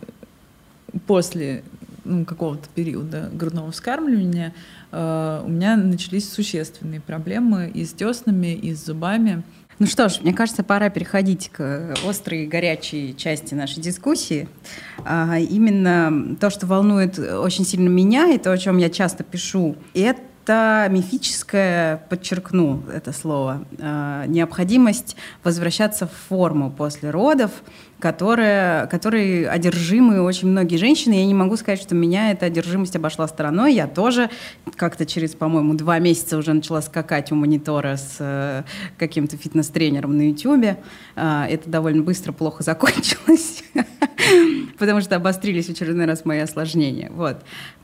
после 1.08 1.64
ну, 2.04 2.26
какого-то 2.26 2.68
периода 2.76 3.30
грудного 3.34 3.72
вскармливания 3.72 4.54
э, 4.92 5.44
у 5.46 5.50
меня 5.50 5.76
начались 5.76 6.32
существенные 6.32 7.02
проблемы 7.02 7.72
и 7.74 7.84
с 7.84 7.94
деснами, 7.94 8.54
и 8.54 8.74
с 8.74 8.86
зубами. 8.86 9.44
Ну 9.78 9.88
что 9.88 10.08
ж, 10.08 10.22
мне 10.22 10.34
кажется, 10.34 10.64
пора 10.64 10.90
переходить 10.90 11.50
к 11.50 11.96
острой 12.08 12.44
и 12.44 12.48
горячей 12.48 13.14
части 13.18 13.54
нашей 13.54 13.82
дискуссии. 13.82 14.48
А, 15.04 15.38
именно 15.38 16.38
то, 16.40 16.50
что 16.50 16.66
волнует 16.66 17.20
очень 17.20 17.66
сильно 17.66 17.90
меня, 17.90 18.32
и 18.32 18.38
то, 18.38 18.54
о 18.54 18.58
чем 18.58 18.78
я 18.78 18.90
часто 18.90 19.24
пишу, 19.24 19.76
это 19.94 20.22
это 20.46 20.88
мифическое, 20.92 21.98
подчеркну 22.08 22.84
это 22.94 23.12
слово, 23.12 23.66
э, 23.80 24.26
необходимость 24.28 25.16
возвращаться 25.44 26.06
в 26.06 26.12
форму 26.30 26.70
после 26.70 27.10
родов, 27.10 27.50
которая, 28.06 28.86
которой 28.86 29.48
одержимы 29.48 30.22
очень 30.22 30.48
многие 30.48 30.78
женщины. 30.78 31.14
Я 31.14 31.26
не 31.26 31.34
могу 31.34 31.58
сказать, 31.58 31.82
что 31.82 31.96
меня 31.96 32.30
эта 32.30 32.46
одержимость 32.46 32.96
обошла 32.96 33.28
стороной. 33.28 33.74
Я 33.74 33.88
тоже 33.88 34.30
как-то 34.76 35.08
через, 35.08 35.34
по-моему, 35.34 35.74
два 35.74 35.98
месяца 35.98 36.38
уже 36.38 36.54
начала 36.54 36.84
скакать 36.84 37.32
у 37.32 37.36
монитора 37.36 37.98
с 37.98 38.18
э, 38.20 38.62
каким-то 39.00 39.38
фитнес-тренером 39.38 40.16
на 40.16 40.30
YouTube. 40.30 40.78
Э, 41.16 41.46
это 41.50 41.68
довольно 41.68 42.04
быстро 42.04 42.32
плохо 42.32 42.62
закончилось, 42.72 43.64
потому 44.78 45.02
что 45.02 45.16
обострились 45.16 45.66
в 45.66 45.72
очередной 45.72 46.06
раз 46.06 46.26
мои 46.26 46.42
осложнения. 46.42 47.10
Вот. 47.12 47.38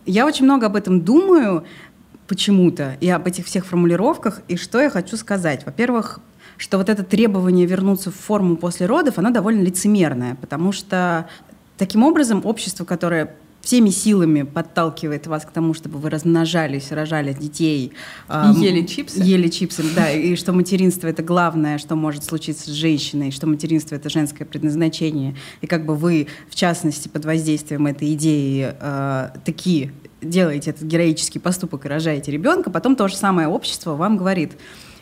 Я 0.06 0.28
очень 0.28 0.46
много 0.46 0.68
об 0.68 0.76
этом 0.76 1.02
думаю, 1.02 1.66
почему-то 2.28 2.96
и 3.02 3.10
об 3.10 3.26
этих 3.26 3.48
всех 3.48 3.66
формулировках. 3.66 4.42
И 4.48 4.56
что 4.56 4.80
я 4.80 4.92
хочу 4.92 5.18
сказать? 5.18 5.66
Во-первых, 5.66 6.20
что 6.62 6.78
вот 6.78 6.90
это 6.90 7.04
требование 7.04 7.66
вернуться 7.66 8.12
в 8.12 8.16
форму 8.16 8.56
после 8.56 8.86
родов, 8.86 9.18
оно 9.18 9.32
довольно 9.32 9.64
лицемерное, 9.64 10.36
потому 10.36 10.72
что 10.72 11.28
таким 11.76 12.04
образом 12.04 12.42
общество, 12.46 12.86
которое 12.86 13.36
всеми 13.62 13.90
силами 13.90 14.44
подталкивает 14.44 15.26
вас 15.26 15.44
к 15.44 15.50
тому, 15.50 15.74
чтобы 15.74 15.98
вы 15.98 16.12
размножались, 16.12 16.92
рожали 16.92 17.34
детей. 17.34 17.94
Э, 18.30 18.52
ели 18.56 18.86
чипсы. 18.86 19.24
Ели 19.24 19.48
чипсы, 19.48 19.84
да, 19.96 20.12
и 20.12 20.36
что 20.36 20.54
материнство— 20.54 21.08
это 21.08 21.24
главное, 21.24 21.80
что 21.80 21.96
может 21.96 22.24
случиться 22.24 22.70
с 22.70 22.74
женщиной, 22.74 23.32
что 23.32 23.48
материнство— 23.48 23.96
это 23.98 24.12
женское 24.12 24.46
предназначение. 24.46 25.36
И 25.62 25.68
как 25.68 25.88
бы 25.88 25.96
вы, 25.96 26.28
в 26.48 26.54
частности, 26.54 27.08
под 27.08 27.26
воздействием 27.26 27.88
этой 27.88 28.14
идеи 28.14 28.76
э, 28.80 29.30
такие 29.44 29.94
делаете 30.22 30.70
этот 30.70 30.84
героический 30.84 31.40
поступок 31.40 31.88
и 31.88 31.90
рожаете 31.90 32.32
ребенка, 32.32 32.70
потом 32.70 32.96
то 32.96 33.08
же 33.08 33.16
самое 33.16 33.48
общество 33.48 33.96
вам 33.96 34.18
говорит, 34.18 34.52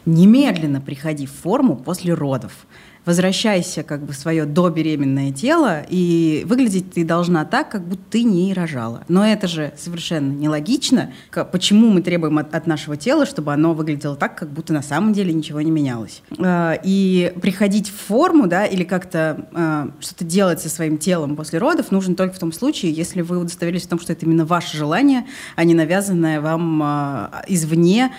немедленно 0.06 0.82
приходи 0.82 1.26
в 1.26 1.32
форму 1.32 1.76
после 1.76 2.14
родов 2.14 2.66
возвращайся 3.06 3.84
как 3.84 4.04
бы 4.04 4.14
в 4.14 4.16
свое 4.16 4.46
добеременное 4.46 5.32
тело, 5.32 5.82
и 5.90 6.44
выглядеть 6.48 6.94
ты 6.94 7.04
должна 7.04 7.46
так, 7.46 7.70
как 7.70 7.84
будто 7.84 8.04
ты 8.12 8.24
не 8.24 8.54
рожала. 8.54 9.04
Но 9.08 9.26
это 9.26 9.48
же 9.48 9.74
совершенно 9.78 10.32
нелогично. 10.32 11.12
Почему 11.52 11.90
мы 11.90 12.02
требуем 12.02 12.38
от, 12.38 12.54
от 12.54 12.68
нашего 12.68 12.98
тела, 12.98 13.26
чтобы 13.26 13.54
оно 13.54 13.74
выглядело 13.74 14.16
так, 14.16 14.38
как 14.38 14.50
будто 14.50 14.74
на 14.74 14.82
самом 14.82 15.14
деле 15.14 15.34
ничего 15.34 15.62
не 15.62 15.72
менялось? 15.72 16.22
А, 16.38 16.80
и 16.84 17.34
приходить 17.42 17.90
в 17.90 17.96
форму, 17.96 18.48
да, 18.48 18.66
или 18.66 18.84
как-то 18.84 19.48
а, 19.54 19.92
что-то 20.00 20.26
делать 20.26 20.62
со 20.62 20.70
своим 20.70 20.98
телом 20.98 21.36
после 21.36 21.60
родов 21.60 21.92
нужно 21.92 22.16
только 22.16 22.36
в 22.36 22.40
том 22.40 22.52
случае, 22.52 22.92
если 22.92 23.22
вы 23.22 23.38
удостоверились 23.38 23.84
в 23.84 23.90
том, 23.90 24.00
что 24.00 24.14
это 24.14 24.26
именно 24.26 24.46
ваше 24.46 24.78
желание, 24.78 25.26
а 25.56 25.64
не 25.64 25.74
навязанное 25.74 26.42
вам 26.42 26.82
а, 26.84 27.44
извне 27.48 28.12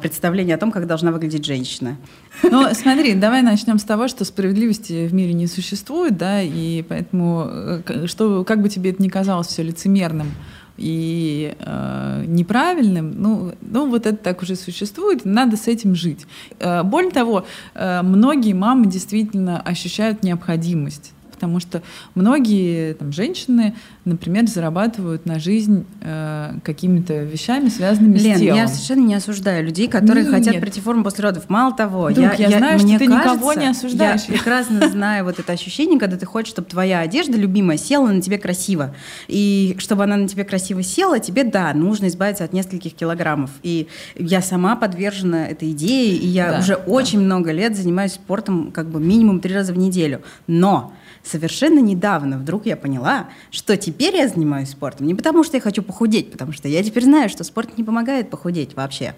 представление 0.00 0.56
о 0.56 0.58
том, 0.58 0.70
как 0.70 0.86
должна 0.86 1.12
выглядеть 1.12 1.44
женщина. 1.44 1.96
Ну, 2.42 2.66
смотри, 2.74 3.14
давай 3.14 3.42
начнем 3.42 3.78
с 3.78 3.84
того, 3.84 4.08
что 4.08 4.24
справедливости 4.24 5.06
в 5.06 5.14
мире 5.14 5.32
не 5.32 5.46
существует, 5.46 6.16
да, 6.16 6.42
и 6.42 6.82
поэтому, 6.82 7.46
э, 7.48 8.06
что, 8.06 8.44
как 8.44 8.60
бы 8.60 8.68
тебе 8.68 8.90
это 8.90 9.02
ни 9.02 9.08
казалось 9.08 9.46
все 9.46 9.62
лицемерным 9.62 10.28
и 10.76 11.54
э, 11.58 12.24
неправильным, 12.26 13.14
ну, 13.16 13.52
ну, 13.60 13.88
вот 13.88 14.06
это 14.06 14.16
так 14.16 14.42
уже 14.42 14.56
существует, 14.56 15.24
надо 15.24 15.56
с 15.56 15.68
этим 15.68 15.94
жить. 15.94 16.26
Э, 16.58 16.82
более 16.82 17.12
того, 17.12 17.46
э, 17.74 18.02
многие 18.02 18.54
мамы 18.54 18.86
действительно 18.86 19.60
ощущают 19.60 20.22
необходимость 20.22 21.12
потому 21.34 21.60
что 21.60 21.82
многие 22.14 22.94
там, 22.94 23.12
женщины, 23.12 23.74
например, 24.04 24.46
зарабатывают 24.46 25.26
на 25.26 25.38
жизнь 25.38 25.84
э, 26.00 26.54
какими-то 26.62 27.24
вещами, 27.24 27.68
связанными 27.68 28.18
Лен, 28.18 28.36
с 28.36 28.40
телом. 28.40 28.56
я 28.56 28.68
совершенно 28.68 29.06
не 29.06 29.14
осуждаю 29.14 29.64
людей, 29.64 29.88
которые 29.88 30.24
нет, 30.24 30.32
хотят 30.32 30.60
пройти 30.60 30.80
форму 30.80 31.04
после 31.04 31.24
родов. 31.24 31.48
Мало 31.48 31.74
того, 31.74 32.10
Друг, 32.10 32.34
я, 32.34 32.34
я, 32.34 32.48
я 32.48 32.58
знаю, 32.58 32.80
мне 32.80 32.96
что 32.96 33.04
ты 33.04 33.10
кажется, 33.10 33.34
никого 33.34 33.52
не 33.54 33.66
осуждаешь. 33.66 34.22
Я 34.28 34.34
прекрасно 34.34 34.88
знаю 34.90 35.24
вот 35.24 35.38
это 35.38 35.52
ощущение, 35.52 35.98
когда 35.98 36.16
ты 36.16 36.26
хочешь, 36.26 36.50
чтобы 36.50 36.68
твоя 36.68 37.00
одежда 37.00 37.36
любимая 37.36 37.76
села 37.76 38.08
на 38.08 38.20
тебе 38.20 38.38
красиво. 38.38 38.94
И 39.28 39.76
чтобы 39.78 40.04
она 40.04 40.16
на 40.16 40.28
тебе 40.28 40.44
красиво 40.44 40.82
села, 40.82 41.18
тебе, 41.18 41.44
да, 41.44 41.74
нужно 41.74 42.06
избавиться 42.06 42.44
от 42.44 42.52
нескольких 42.52 42.94
килограммов. 42.94 43.50
И 43.62 43.88
я 44.16 44.40
сама 44.40 44.76
подвержена 44.76 45.48
этой 45.48 45.72
идее, 45.72 46.16
и 46.16 46.26
я 46.26 46.52
да, 46.52 46.58
уже 46.60 46.76
да. 46.76 46.82
очень 46.86 47.20
много 47.20 47.52
лет 47.52 47.76
занимаюсь 47.76 48.12
спортом 48.12 48.70
как 48.72 48.88
бы 48.88 49.00
минимум 49.00 49.40
три 49.40 49.54
раза 49.54 49.72
в 49.72 49.78
неделю. 49.78 50.22
Но 50.46 50.92
совершенно 51.34 51.80
недавно 51.80 52.38
вдруг 52.38 52.64
я 52.64 52.76
поняла, 52.76 53.28
что 53.50 53.76
теперь 53.76 54.14
я 54.14 54.28
занимаюсь 54.28 54.68
спортом 54.70 55.08
не 55.08 55.16
потому, 55.16 55.42
что 55.42 55.56
я 55.56 55.60
хочу 55.60 55.82
похудеть, 55.82 56.30
потому 56.30 56.52
что 56.52 56.68
я 56.68 56.80
теперь 56.84 57.02
знаю, 57.02 57.28
что 57.28 57.42
спорт 57.42 57.76
не 57.76 57.82
помогает 57.82 58.30
похудеть 58.30 58.76
вообще. 58.76 59.16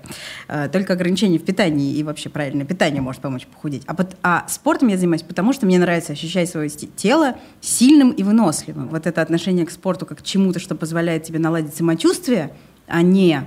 Э, 0.48 0.70
только 0.72 0.94
ограничение 0.94 1.38
в 1.38 1.44
питании 1.44 1.94
и 1.94 2.02
вообще 2.02 2.30
правильное 2.30 2.64
питание 2.64 3.02
может 3.02 3.20
помочь 3.20 3.46
похудеть. 3.46 3.82
А, 3.86 3.94
под, 3.94 4.16
а 4.22 4.46
спортом 4.48 4.88
я 4.88 4.96
занимаюсь 4.96 5.24
потому, 5.24 5.52
что 5.52 5.66
мне 5.66 5.78
нравится 5.78 6.14
ощущать 6.14 6.48
свое 6.48 6.70
тело 6.70 7.36
сильным 7.60 8.12
и 8.12 8.22
выносливым. 8.22 8.88
Вот 8.88 9.06
это 9.06 9.20
отношение 9.20 9.66
к 9.66 9.70
спорту 9.70 10.06
как 10.06 10.20
к 10.20 10.22
чему-то, 10.22 10.58
что 10.58 10.74
позволяет 10.74 11.24
тебе 11.24 11.38
наладить 11.38 11.76
самочувствие, 11.76 12.50
а 12.86 13.02
не 13.02 13.42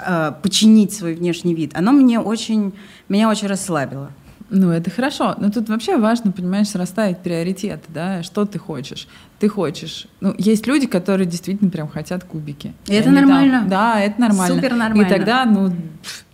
э, 0.00 0.32
починить 0.42 0.92
свой 0.92 1.14
внешний 1.14 1.54
вид, 1.54 1.70
оно 1.74 1.92
мне 1.92 2.18
очень, 2.18 2.72
меня 3.08 3.30
очень 3.30 3.46
расслабило. 3.46 4.10
Ну, 4.54 4.70
это 4.70 4.90
хорошо. 4.90 5.34
Но 5.38 5.50
тут 5.50 5.70
вообще 5.70 5.96
важно, 5.96 6.30
понимаешь, 6.30 6.74
расставить 6.74 7.18
приоритеты, 7.18 7.84
да, 7.88 8.22
что 8.22 8.44
ты 8.44 8.58
хочешь. 8.58 9.08
Ты 9.38 9.48
хочешь. 9.48 10.06
Ну, 10.20 10.34
есть 10.36 10.66
люди, 10.66 10.86
которые 10.86 11.26
действительно 11.26 11.70
прям 11.70 11.88
хотят 11.88 12.22
кубики. 12.24 12.74
И, 12.86 12.92
и 12.92 12.94
это 12.94 13.10
нормально. 13.10 13.60
Там, 13.60 13.68
да, 13.70 14.00
это 14.00 14.20
нормально. 14.20 14.54
Супер 14.54 14.74
нормально. 14.74 15.06
И 15.06 15.08
тогда, 15.08 15.46
ну, 15.46 15.72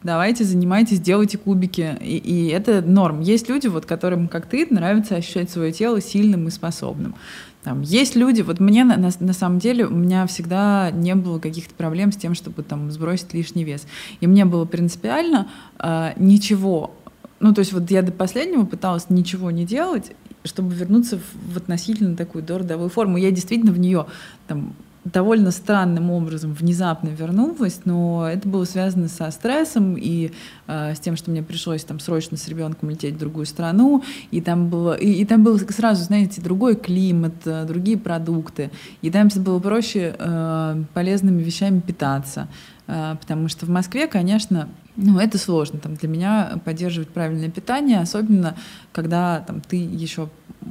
давайте 0.03 0.43
занимайтесь, 0.43 1.01
делайте 1.01 1.39
кубики. 1.39 1.97
И, 2.01 2.17
и 2.17 2.49
это 2.49 2.83
норм. 2.83 3.21
Есть 3.21 3.49
люди, 3.49 3.69
вот, 3.69 3.87
которым, 3.87 4.27
как 4.27 4.47
ты, 4.47 4.67
нравится 4.69 5.15
ощущать 5.15 5.49
свое 5.49 5.71
тело 5.71 6.01
сильным 6.01 6.49
и 6.49 6.51
способным. 6.51 7.15
Там 7.63 7.83
есть 7.83 8.17
люди, 8.17 8.41
вот 8.41 8.61
мне 8.61 8.85
на, 8.85 8.97
на, 8.97 9.11
на 9.19 9.33
самом 9.33 9.59
деле 9.59 9.85
у 9.85 9.95
меня 9.95 10.27
всегда 10.27 10.91
не 10.91 11.15
было 11.15 11.39
каких-то 11.39 11.75
проблем 11.75 12.13
с 12.13 12.17
тем, 12.17 12.35
чтобы 12.35 12.63
там 12.63 12.91
сбросить 12.91 13.35
лишний 13.35 13.65
вес. 13.65 13.87
И 14.21 14.27
мне 14.27 14.45
было 14.45 14.65
принципиально 14.65 15.49
э, 15.79 16.13
ничего 16.17 16.95
ну, 17.40 17.54
то 17.54 17.61
есть 17.61 17.73
вот 17.73 17.90
я 17.90 18.02
до 18.02 18.12
последнего 18.12 18.64
пыталась 18.64 19.11
ничего 19.11 19.50
не 19.50 19.64
делать, 19.64 20.12
чтобы 20.45 20.75
вернуться 20.75 21.18
в, 21.18 21.54
в 21.54 21.57
относительно 21.57 22.16
такую 22.16 22.42
дородовую 22.42 22.88
форму. 22.88 23.16
Я 23.16 23.30
действительно 23.30 23.73
в 23.73 23.78
нее 23.78 24.07
там 24.47 24.75
довольно 25.04 25.50
странным 25.50 26.11
образом 26.11 26.52
внезапно 26.52 27.09
вернулась, 27.09 27.80
но 27.85 28.28
это 28.28 28.49
было 28.49 28.64
связано 28.64 29.09
со 29.09 29.30
стрессом 29.30 29.97
и 29.97 30.33
э, 30.66 30.95
с 30.95 31.00
тем, 31.00 31.16
что 31.16 31.30
мне 31.30 31.42
пришлось 31.42 31.85
там 31.85 32.00
срочно 32.00 32.37
с 32.37 32.49
ребенком 32.49 32.90
лететь 32.90 33.14
в 33.14 33.18
другую 33.18 33.47
страну, 33.47 34.02
и 34.30 34.40
там 34.40 34.68
было 34.68 34.95
и, 34.95 35.11
и 35.11 35.25
там 35.25 35.45
был 35.45 35.59
сразу, 35.59 36.04
знаете, 36.04 36.40
другой 36.40 36.76
климат, 36.76 37.35
э, 37.45 37.64
другие 37.64 37.99
продукты, 37.99 38.71
и 39.02 39.11
там 39.11 39.28
было 39.37 39.59
проще 39.61 40.14
э, 40.18 40.83
полезными 40.95 41.42
вещами 41.42 41.80
питаться, 41.80 42.49
э, 42.87 43.16
потому 43.21 43.49
что 43.49 43.66
в 43.66 43.71
Москве, 43.71 44.09
конечно, 44.09 44.68
ну, 44.99 45.19
это 45.21 45.38
сложно 45.38 45.78
там, 45.78 45.95
для 45.95 46.09
меня 46.09 46.61
поддерживать 46.64 47.09
правильное 47.09 47.50
питание, 47.50 48.00
особенно 48.00 48.57
когда 48.93 49.40
там, 49.40 49.61
ты 49.61 49.76
еще 49.76 50.28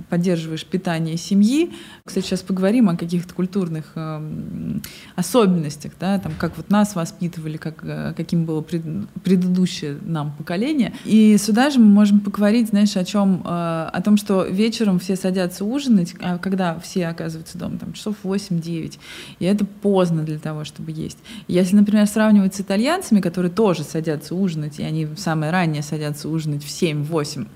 поддерживаешь 0.09 0.65
питание 0.65 1.17
семьи. 1.17 1.71
Кстати, 2.05 2.25
сейчас 2.25 2.41
поговорим 2.41 2.89
о 2.89 2.95
каких-то 2.95 3.33
культурных 3.33 3.93
э, 3.95 4.79
особенностях, 5.15 5.93
да, 5.99 6.19
там, 6.19 6.33
как 6.37 6.57
вот 6.57 6.69
нас 6.69 6.95
воспитывали, 6.95 7.57
как, 7.57 7.83
э, 7.83 8.13
каким 8.15 8.45
было 8.45 8.61
пред, 8.61 8.83
предыдущее 9.23 9.97
нам 10.01 10.33
поколение. 10.37 10.93
И 11.05 11.37
сюда 11.37 11.69
же 11.69 11.79
мы 11.79 11.85
можем 11.85 12.19
поговорить, 12.19 12.69
знаешь, 12.69 12.95
о 12.97 13.05
чем? 13.05 13.41
Э, 13.45 13.89
о 13.91 14.01
том, 14.03 14.17
что 14.17 14.43
вечером 14.43 14.99
все 14.99 15.15
садятся 15.15 15.65
ужинать, 15.65 16.15
а 16.21 16.37
когда 16.37 16.77
все 16.79 17.07
оказываются 17.07 17.57
дома, 17.57 17.77
там, 17.77 17.93
часов 17.93 18.15
8-9, 18.23 18.99
и 19.39 19.45
это 19.45 19.65
поздно 19.65 20.23
для 20.23 20.39
того, 20.39 20.63
чтобы 20.63 20.91
есть. 20.91 21.17
Если, 21.47 21.75
например, 21.75 22.07
сравнивать 22.07 22.55
с 22.55 22.61
итальянцами, 22.61 23.21
которые 23.21 23.51
тоже 23.51 23.83
садятся 23.83 24.16
ужинать, 24.33 24.79
и 24.79 24.83
они 24.83 25.07
самое 25.15 25.51
раннее 25.51 25.83
садятся 25.83 26.29
ужинать 26.29 26.63
в 26.63 26.67
7-8, 26.67 27.47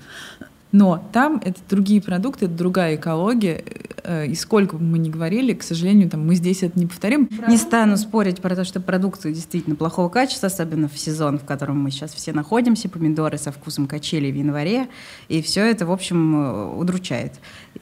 но 0.72 1.06
там 1.12 1.40
это 1.44 1.60
другие 1.68 2.00
продукты, 2.00 2.46
это 2.46 2.54
другая 2.54 2.96
экология. 2.96 3.62
Э, 4.04 4.26
и 4.26 4.34
сколько 4.34 4.76
бы 4.76 4.82
мы 4.82 4.98
ни 4.98 5.10
говорили, 5.10 5.52
к 5.52 5.62
сожалению, 5.62 6.08
там, 6.08 6.26
мы 6.26 6.34
здесь 6.34 6.62
это 6.62 6.78
не 6.78 6.86
повторим. 6.86 7.28
Не 7.46 7.58
стану 7.58 7.98
спорить 7.98 8.40
про 8.40 8.56
то, 8.56 8.64
что 8.64 8.80
продукты 8.80 9.32
действительно 9.32 9.76
плохого 9.76 10.08
качества, 10.08 10.46
особенно 10.46 10.88
в 10.88 10.98
сезон, 10.98 11.38
в 11.38 11.44
котором 11.44 11.78
мы 11.78 11.90
сейчас 11.90 12.14
все 12.14 12.32
находимся, 12.32 12.88
помидоры 12.88 13.36
со 13.36 13.52
вкусом 13.52 13.86
качели 13.86 14.32
в 14.32 14.34
январе. 14.34 14.88
И 15.28 15.42
все 15.42 15.60
это, 15.60 15.84
в 15.84 15.92
общем, 15.92 16.36
э, 16.36 16.74
удручает. 16.76 17.34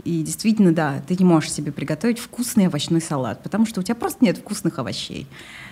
И 0.03 0.23
действительно, 0.23 0.75
да, 0.75 1.01
ты 1.07 1.15
не 1.17 1.25
можешь 1.25 1.53
себе 1.53 1.71
приготовить 1.71 2.19
вкусный 2.19 2.67
овощной 2.67 3.01
салат, 3.01 3.41
потому 3.45 3.67
что 3.67 3.81
у 3.81 3.83
тебя 3.85 3.95
просто 3.95 4.25
нет 4.25 4.37
вкусных 4.37 4.81
овощей. 4.81 5.29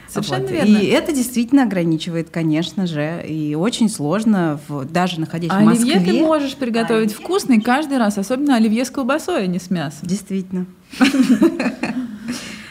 Совершенно 0.09 0.43
вот. 0.43 0.51
верно. 0.51 0.79
И 0.79 0.87
это 0.87 1.13
действительно 1.13 1.65
ограничивает, 1.65 2.31
конечно 2.31 2.87
же, 2.87 3.25
и 3.27 3.55
очень 3.55 3.89
сложно, 3.89 4.59
в, 4.69 4.85
даже 4.87 5.21
находясь 5.21 5.51
а 5.53 5.61
в 5.61 5.65
Москве. 5.65 5.95
Оливье 5.95 6.13
ты 6.13 6.21
можешь 6.21 6.57
приготовить 6.57 7.13
а 7.13 7.17
вкусный 7.17 7.61
каждый 7.61 7.99
раз, 7.99 8.19
особенно 8.19 8.57
оливье 8.57 8.85
с 8.85 8.91
колбасой, 8.91 9.45
а 9.45 9.47
не 9.47 9.59
с 9.59 9.71
мясом. 9.71 10.07
Действительно. 10.09 10.67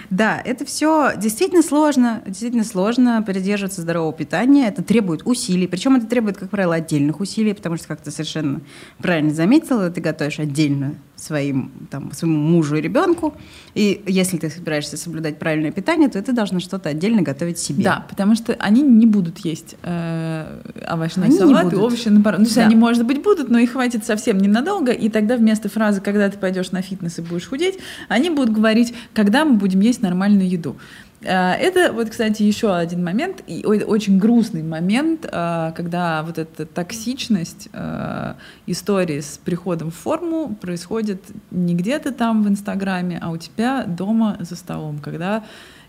Да, 0.09 0.41
это 0.43 0.65
все 0.65 1.11
действительно 1.17 1.61
сложно, 1.61 2.21
действительно 2.25 2.63
сложно 2.63 3.21
придерживаться 3.21 3.81
здорового 3.81 4.13
питания. 4.13 4.67
Это 4.67 4.81
требует 4.81 5.21
усилий, 5.25 5.67
причем 5.67 5.97
это 5.97 6.05
требует, 6.07 6.37
как 6.37 6.49
правило, 6.49 6.75
отдельных 6.75 7.19
усилий, 7.19 7.53
потому 7.53 7.75
что, 7.75 7.89
как 7.89 8.01
ты 8.01 8.09
совершенно 8.09 8.61
правильно 8.99 9.33
заметила, 9.33 9.89
ты 9.89 9.99
готовишь 9.99 10.39
отдельно 10.39 10.95
своим, 11.17 11.71
там, 11.89 12.11
своему 12.13 12.37
мужу 12.37 12.75
и 12.75 12.81
ребенку. 12.81 13.33
И 13.73 14.03
если 14.07 14.37
ты 14.37 14.49
собираешься 14.49 14.97
соблюдать 14.97 15.39
правильное 15.39 15.71
питание, 15.71 16.09
то 16.09 16.21
ты 16.21 16.31
должна 16.31 16.59
что-то 16.59 16.89
отдельно 16.89 17.23
готовить 17.23 17.57
себе. 17.57 17.83
Да, 17.83 18.05
потому 18.07 18.35
что 18.35 18.53
они 18.59 18.81
не 18.81 19.05
будут 19.05 19.39
есть 19.39 19.75
э, 19.81 20.61
овощной 20.85 21.27
они 21.27 21.37
салат 21.37 21.73
и 21.73 21.75
овощи 21.75 22.09
наоборот. 22.09 22.39
Ну, 22.39 22.45
то 22.45 22.49
есть 22.49 22.57
они, 22.57 22.75
может 22.75 23.05
быть, 23.05 23.21
будут, 23.21 23.49
но 23.49 23.57
их 23.57 23.71
хватит 23.71 24.05
совсем 24.05 24.37
ненадолго. 24.37 24.91
И 24.91 25.09
тогда 25.09 25.37
вместо 25.37 25.69
фразы 25.69 26.01
«когда 26.01 26.29
ты 26.29 26.37
пойдешь 26.37 26.71
на 26.71 26.81
фитнес 26.81 27.17
и 27.17 27.21
будешь 27.21 27.47
худеть», 27.47 27.79
они 28.07 28.29
будут 28.29 28.53
говорить 28.53 28.93
«когда 29.13 29.43
мы 29.43 29.55
будем 29.55 29.81
есть 29.81 30.01
нормальную 30.01 30.47
еду». 30.47 30.77
Э, 31.21 31.53
это 31.53 31.91
вот, 31.93 32.09
кстати, 32.09 32.43
еще 32.43 32.75
один 32.75 33.03
момент, 33.03 33.43
и 33.47 33.65
очень 33.65 34.19
грустный 34.19 34.63
момент, 34.63 35.25
э, 35.25 35.71
когда 35.75 36.23
вот 36.23 36.37
эта 36.37 36.65
токсичность 36.65 37.69
э, 37.73 38.33
истории 38.67 39.19
с 39.19 39.39
приходом 39.43 39.91
в 39.91 39.95
форму 39.95 40.55
происходит 40.55 41.23
не 41.51 41.73
где-то 41.73 42.11
там 42.11 42.43
в 42.43 42.47
Инстаграме, 42.47 43.19
а 43.21 43.31
у 43.31 43.37
тебя 43.37 43.83
дома 43.85 44.37
за 44.39 44.55
столом, 44.55 44.99
когда 44.99 45.43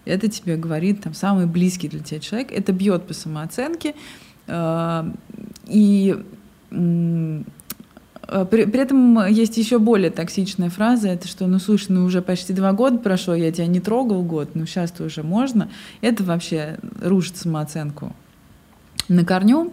это 0.04 0.28
тебе 0.28 0.56
говорит 0.56 1.02
там 1.02 1.14
самый 1.14 1.46
близкий 1.46 1.88
для 1.88 2.00
тебя 2.00 2.20
человек, 2.20 2.52
это 2.52 2.72
бьет 2.72 3.06
по 3.06 3.12
самооценке, 3.12 3.94
и 5.66 6.16
при, 8.50 8.66
при 8.66 8.80
этом 8.80 9.26
есть 9.26 9.56
еще 9.56 9.78
более 9.78 10.10
токсичная 10.10 10.70
фраза, 10.70 11.08
это 11.08 11.26
что, 11.26 11.46
ну 11.46 11.58
слушай, 11.58 11.92
ну 11.92 12.04
уже 12.04 12.20
почти 12.20 12.52
два 12.52 12.72
года 12.72 12.98
прошло, 12.98 13.34
я 13.34 13.50
тебя 13.50 13.66
не 13.66 13.80
трогал 13.80 14.22
год, 14.22 14.50
ну 14.54 14.66
сейчас-то 14.66 15.04
уже 15.04 15.22
можно. 15.22 15.68
Это 16.00 16.22
вообще 16.24 16.78
рушит 17.00 17.36
самооценку 17.36 18.14
на 19.08 19.24
корню. 19.24 19.72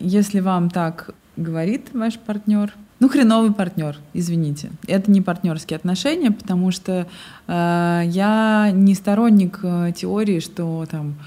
Если 0.00 0.40
вам 0.40 0.70
так 0.70 1.14
говорит 1.36 1.88
ваш 1.92 2.18
партнер, 2.18 2.72
ну, 3.00 3.08
хреновый 3.08 3.52
партнер, 3.52 3.98
извините. 4.14 4.70
Это 4.86 5.10
не 5.10 5.20
партнерские 5.20 5.76
отношения, 5.76 6.30
потому 6.30 6.70
что 6.70 7.06
э, 7.46 8.02
я 8.06 8.70
не 8.72 8.94
сторонник 8.94 9.58
э, 9.62 9.92
теории, 9.94 10.40
что 10.40 10.86
там 10.90 11.16
Э, 11.16 11.20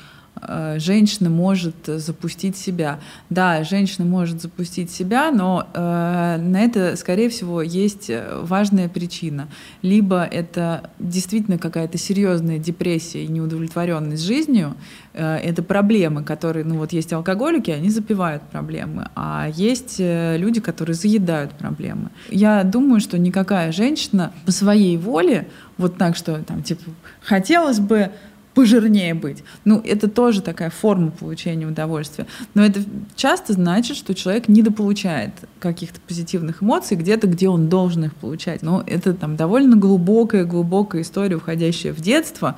женщина 0.78 1.30
может 1.30 1.76
запустить 1.86 2.58
себя. 2.58 3.00
Да, 3.30 3.64
женщина 3.64 4.06
может 4.06 4.42
запустить 4.42 4.92
себя, 4.92 5.32
но 5.32 5.68
э, 5.74 6.38
на 6.38 6.62
это, 6.62 6.96
скорее 6.96 7.30
всего, 7.30 7.62
есть 7.62 8.10
важная 8.42 8.90
причина. 8.90 9.48
Либо 9.82 10.24
это 10.24 10.90
действительно 11.00 11.58
какая-то 11.58 11.98
серьезная 11.98 12.58
депрессия 12.58 13.24
и 13.24 13.28
неудовлетворенность 13.28 14.24
жизнью, 14.24 14.76
э, 15.14 15.38
это 15.38 15.64
проблемы, 15.64 16.24
которые, 16.24 16.66
ну 16.66 16.78
вот 16.78 16.94
есть 16.94 17.14
алкоголики, 17.14 17.72
они 17.72 17.90
запивают 17.90 18.44
проблемы, 18.44 19.10
а 19.16 19.50
есть 19.54 19.96
э, 20.00 20.38
люди, 20.38 20.60
которые 20.60 20.96
заедают 20.96 21.54
проблемы. 21.54 22.10
Я 22.30 22.64
думаю, 22.64 23.00
что 23.00 23.18
никакая 23.18 23.72
женщина 23.72 24.32
по 24.46 24.52
своей 24.52 24.98
воле, 24.98 25.48
вот 25.78 25.98
так, 25.98 26.16
что 26.16 26.44
там, 26.44 26.64
типа, 26.64 26.84
хотелось 27.22 27.80
бы 27.80 28.12
пожирнее 28.58 29.14
быть. 29.14 29.44
Ну, 29.66 29.80
это 29.86 30.10
тоже 30.10 30.42
такая 30.42 30.72
форма 30.72 31.12
получения 31.12 31.68
удовольствия. 31.68 32.26
Но 32.56 32.66
это 32.66 32.82
часто 33.16 33.54
значит, 33.54 33.96
что 33.96 34.16
человек 34.16 34.48
недополучает 34.48 35.32
каких-то 35.60 36.02
позитивных 36.02 36.64
эмоций 36.64 36.98
где-то, 36.98 37.28
где 37.28 37.50
он 37.50 37.70
должен 37.70 38.06
их 38.06 38.16
получать. 38.16 38.64
Но 38.64 38.84
это 38.88 39.14
там 39.14 39.36
довольно 39.36 39.76
глубокая-глубокая 39.76 41.04
история, 41.04 41.36
уходящая 41.36 41.94
в 41.94 42.02
детство. 42.02 42.58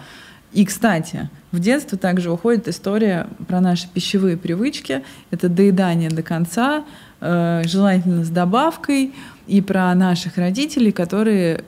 И, 0.54 0.64
кстати, 0.64 1.30
в 1.52 1.60
детство 1.60 1.98
также 1.98 2.32
уходит 2.32 2.70
история 2.70 3.28
про 3.50 3.60
наши 3.60 3.90
пищевые 3.90 4.38
привычки. 4.38 5.04
Это 5.32 5.50
доедание 5.50 6.10
до 6.10 6.24
конца, 6.24 6.86
э, 7.20 7.64
желательно 7.66 8.24
с 8.24 8.30
добавкой, 8.30 9.14
и 9.48 9.60
про 9.60 9.94
наших 9.96 10.38
родителей, 10.38 10.94
которые 10.94 11.66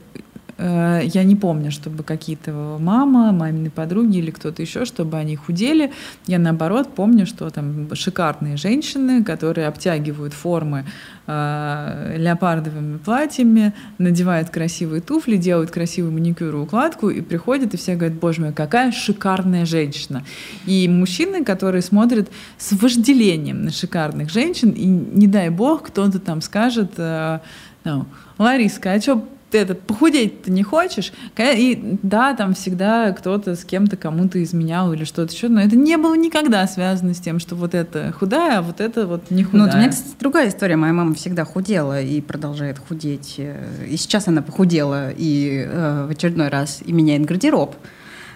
я 0.64 1.24
не 1.24 1.36
помню, 1.36 1.72
чтобы 1.72 2.04
какие-то 2.04 2.78
мама, 2.80 3.32
мамины 3.32 3.70
подруги 3.70 4.18
или 4.18 4.30
кто-то 4.32 4.62
еще, 4.62 4.86
чтобы 4.86 5.18
они 5.18 5.36
худели. 5.36 5.92
Я 6.28 6.38
наоборот 6.40 6.94
помню, 6.94 7.26
что 7.26 7.50
там 7.50 7.94
шикарные 7.96 8.58
женщины, 8.58 9.24
которые 9.24 9.68
обтягивают 9.68 10.34
формы 10.34 10.86
э, 11.26 12.16
леопардовыми 12.18 12.98
платьями, 12.98 13.74
надевают 13.98 14.50
красивые 14.50 15.02
туфли, 15.02 15.38
делают 15.38 15.72
красивую 15.72 16.14
маникюр 16.14 16.54
укладку, 16.56 17.10
и 17.10 17.22
приходят, 17.22 17.74
и 17.74 17.78
все 17.78 17.96
говорят, 17.96 18.20
боже 18.20 18.42
мой, 18.42 18.54
какая 18.54 18.92
шикарная 18.92 19.66
женщина. 19.66 20.24
И 20.68 20.88
мужчины, 20.88 21.44
которые 21.44 21.82
смотрят 21.82 22.30
с 22.58 22.72
вожделением 22.74 23.64
на 23.64 23.72
шикарных 23.72 24.30
женщин, 24.30 24.72
и 24.72 24.86
не 24.86 25.28
дай 25.28 25.50
бог, 25.50 25.88
кто-то 25.88 26.20
там 26.20 26.42
скажет, 26.42 26.92
э, 26.98 27.40
ну, 27.84 28.06
Лариска, 28.38 28.92
а 28.92 29.02
что 29.02 29.26
ты 29.52 29.60
это 29.60 29.76
похудеть 29.76 30.44
ты 30.44 30.52
не 30.52 30.64
хочешь, 30.64 31.12
и 31.38 31.98
да, 32.02 32.34
там 32.34 32.54
всегда 32.54 33.12
кто-то 33.12 33.56
с 33.56 33.64
кем-то 33.64 33.98
кому-то 33.98 34.42
изменял 34.42 34.94
или 34.94 35.04
что-то 35.04 35.34
еще, 35.34 35.50
но 35.50 35.62
это 35.62 35.76
не 35.76 35.98
было 35.98 36.16
никогда 36.16 36.66
связано 36.68 37.14
с 37.14 37.20
тем, 37.20 37.40
что 37.40 37.56
вот 37.56 37.76
это 37.76 38.14
худая, 38.18 38.60
а 38.60 38.62
вот 38.62 38.80
это 38.80 39.06
вот 39.06 39.30
не 39.30 39.44
худая. 39.44 39.68
Ну, 39.68 39.74
у 39.74 39.78
меня, 39.78 39.90
кстати, 39.90 40.16
другая 40.20 40.50
история. 40.50 40.76
Моя 40.76 40.94
мама 40.94 41.14
всегда 41.14 41.46
худела 41.46 42.02
и 42.02 42.22
продолжает 42.22 42.80
худеть. 42.80 43.36
И 43.38 43.98
сейчас 43.98 44.28
она 44.28 44.42
похудела 44.42 45.12
и 45.12 45.66
э, 45.68 46.06
в 46.08 46.12
очередной 46.12 46.48
раз 46.48 46.82
и 46.86 46.92
меняет 46.92 47.26
гардероб. 47.26 47.76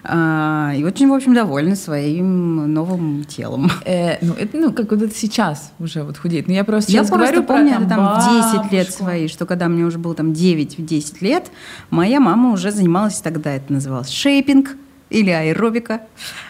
А, 0.08 0.74
и 0.76 0.84
очень, 0.84 1.10
в 1.10 1.14
общем, 1.14 1.34
довольна 1.34 1.76
своим 1.76 2.72
новым 2.74 3.24
телом. 3.24 3.70
Э, 3.86 4.18
ну, 4.22 4.34
это, 4.34 4.58
ну, 4.58 4.74
как 4.74 4.92
вот 4.92 5.02
это 5.02 5.16
сейчас 5.16 5.72
уже 5.80 6.04
вот 6.04 6.18
худеет. 6.18 6.48
Но 6.48 6.54
я 6.54 6.64
просто 6.64 6.92
я 6.92 7.00
просто 7.00 7.16
говорю 7.16 7.44
помню 7.44 7.76
про, 7.76 7.82
это 7.82 7.90
там 7.90 8.20
в 8.20 8.64
10 8.64 8.72
лет 8.72 8.94
свои, 8.94 9.28
что 9.28 9.46
когда 9.46 9.68
мне 9.68 9.84
уже 9.84 9.98
было 9.98 10.16
там 10.16 10.32
9-10 10.32 11.18
лет, 11.22 11.52
моя 11.90 12.20
мама 12.20 12.52
уже 12.52 12.72
занималась 12.72 13.20
тогда, 13.20 13.54
это 13.54 13.72
называлось 13.72 14.10
шейпинг, 14.10 14.76
или 15.10 15.30
аэробика. 15.30 16.02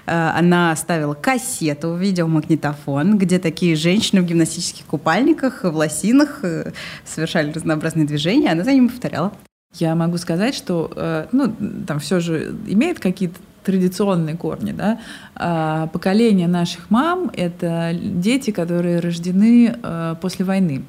Э, 0.06 0.32
она 0.36 0.76
ставила 0.76 1.14
кассету, 1.14 1.96
видеомагнитофон, 1.96 3.18
где 3.18 3.40
такие 3.40 3.76
женщины 3.76 4.22
в 4.22 4.26
гимнастических 4.26 4.86
купальниках, 4.86 5.64
в 5.64 5.76
лосинах 5.76 6.40
э, 6.44 6.72
совершали 7.06 7.52
разнообразные 7.52 8.06
движения, 8.06 8.52
она 8.52 8.64
за 8.64 8.72
ними 8.72 8.88
повторяла. 8.88 9.34
Я 9.80 9.96
могу 9.96 10.18
сказать, 10.18 10.56
что 10.56 10.92
э, 10.96 11.28
ну, 11.32 11.54
там 11.86 12.00
все 12.00 12.20
же 12.20 12.56
имеет 12.68 13.00
какие-то 13.00 13.40
традиционные 13.64 14.38
корни, 14.38 14.72
да, 14.72 15.00
а 15.36 15.88
поколение 15.88 16.48
наших 16.48 16.90
мам— 16.90 17.32
это 17.34 17.92
дети, 17.94 18.52
которые 18.52 19.00
рождены 19.00 19.76
э, 19.82 20.16
после 20.22 20.46
войны. 20.46 20.84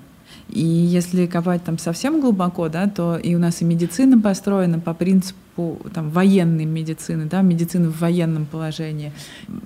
И 0.49 0.61
если 0.61 1.27
копать 1.27 1.64
там 1.64 1.79
совсем 1.79 2.20
глубоко, 2.20 2.68
да, 2.68 2.87
то 2.87 3.16
и 3.16 3.35
у 3.35 3.38
нас 3.38 3.62
и 3.62 3.64
медицина 3.64 4.20
построена 4.20 4.79
по 4.79 4.94
принципу 4.94 5.81
там, 5.92 6.11
военной 6.11 6.66
медицины, 6.66 7.25
да, 7.25 7.42
медицины 7.42 7.88
в 7.88 7.99
военном 7.99 8.46
положении. 8.46 9.12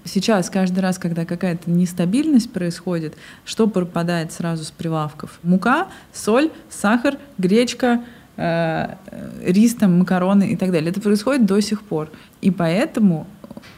Сейчас 0.04 0.48
каждый 0.48 0.80
раз, 0.80 0.98
когда 0.98 1.26
какая-то 1.26 1.70
нестабильность 1.70 2.50
происходит, 2.50 3.14
что 3.44 3.66
пропадает 3.66 4.32
сразу 4.32 4.64
с 4.64 4.70
прилавков? 4.70 5.38
Мука, 5.42 5.88
соль, 6.14 6.50
сахар, 6.70 7.18
гречка— 7.36 8.02
рис, 8.40 9.74
там, 9.74 9.98
макароны 9.98 10.52
и 10.52 10.56
так 10.56 10.72
далее. 10.72 10.90
Это 10.90 11.00
происходит 11.00 11.46
до 11.46 11.60
сих 11.60 11.82
пор. 11.82 12.10
И 12.40 12.50
поэтому 12.50 13.26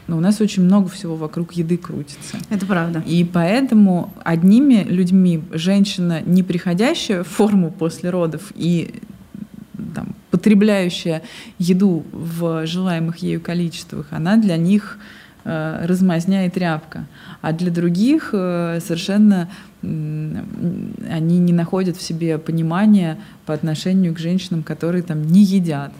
ну, 0.07 0.17
у 0.17 0.19
нас 0.19 0.41
очень 0.41 0.63
много 0.63 0.89
всего 0.89 1.15
вокруг 1.15 1.53
еды 1.53 1.77
крутится. 1.77 2.37
Это 2.49 2.65
правда. 2.65 3.03
И 3.05 3.23
поэтому 3.23 4.13
одними 4.23 4.83
людьми 4.83 5.43
женщина, 5.51 6.21
не 6.21 6.43
приходящая 6.43 7.23
в 7.23 7.27
форму 7.27 7.71
после 7.71 8.09
родов 8.09 8.51
и 8.55 8.95
там, 9.95 10.15
потребляющая 10.29 11.21
еду 11.57 12.03
в 12.11 12.65
желаемых 12.65 13.17
ею 13.17 13.39
количествах, 13.39 14.07
она 14.11 14.37
для 14.37 14.57
них 14.57 14.97
э, 14.97 15.32
размазня 15.43 16.45
и 16.45 16.49
тряпка. 16.49 17.05
А 17.41 17.51
для 17.51 17.71
других 17.71 18.29
э, 18.33 18.79
совершенно 18.81 19.49
они 19.81 21.39
не 21.39 21.51
находят 21.51 21.97
в 21.97 22.01
себе 22.01 22.37
понимания 22.37 23.17
по 23.45 23.53
отношению 23.53 24.13
к 24.13 24.19
женщинам, 24.19 24.63
которые 24.63 25.03
там 25.03 25.23
не 25.23 25.43
едят, 25.43 25.91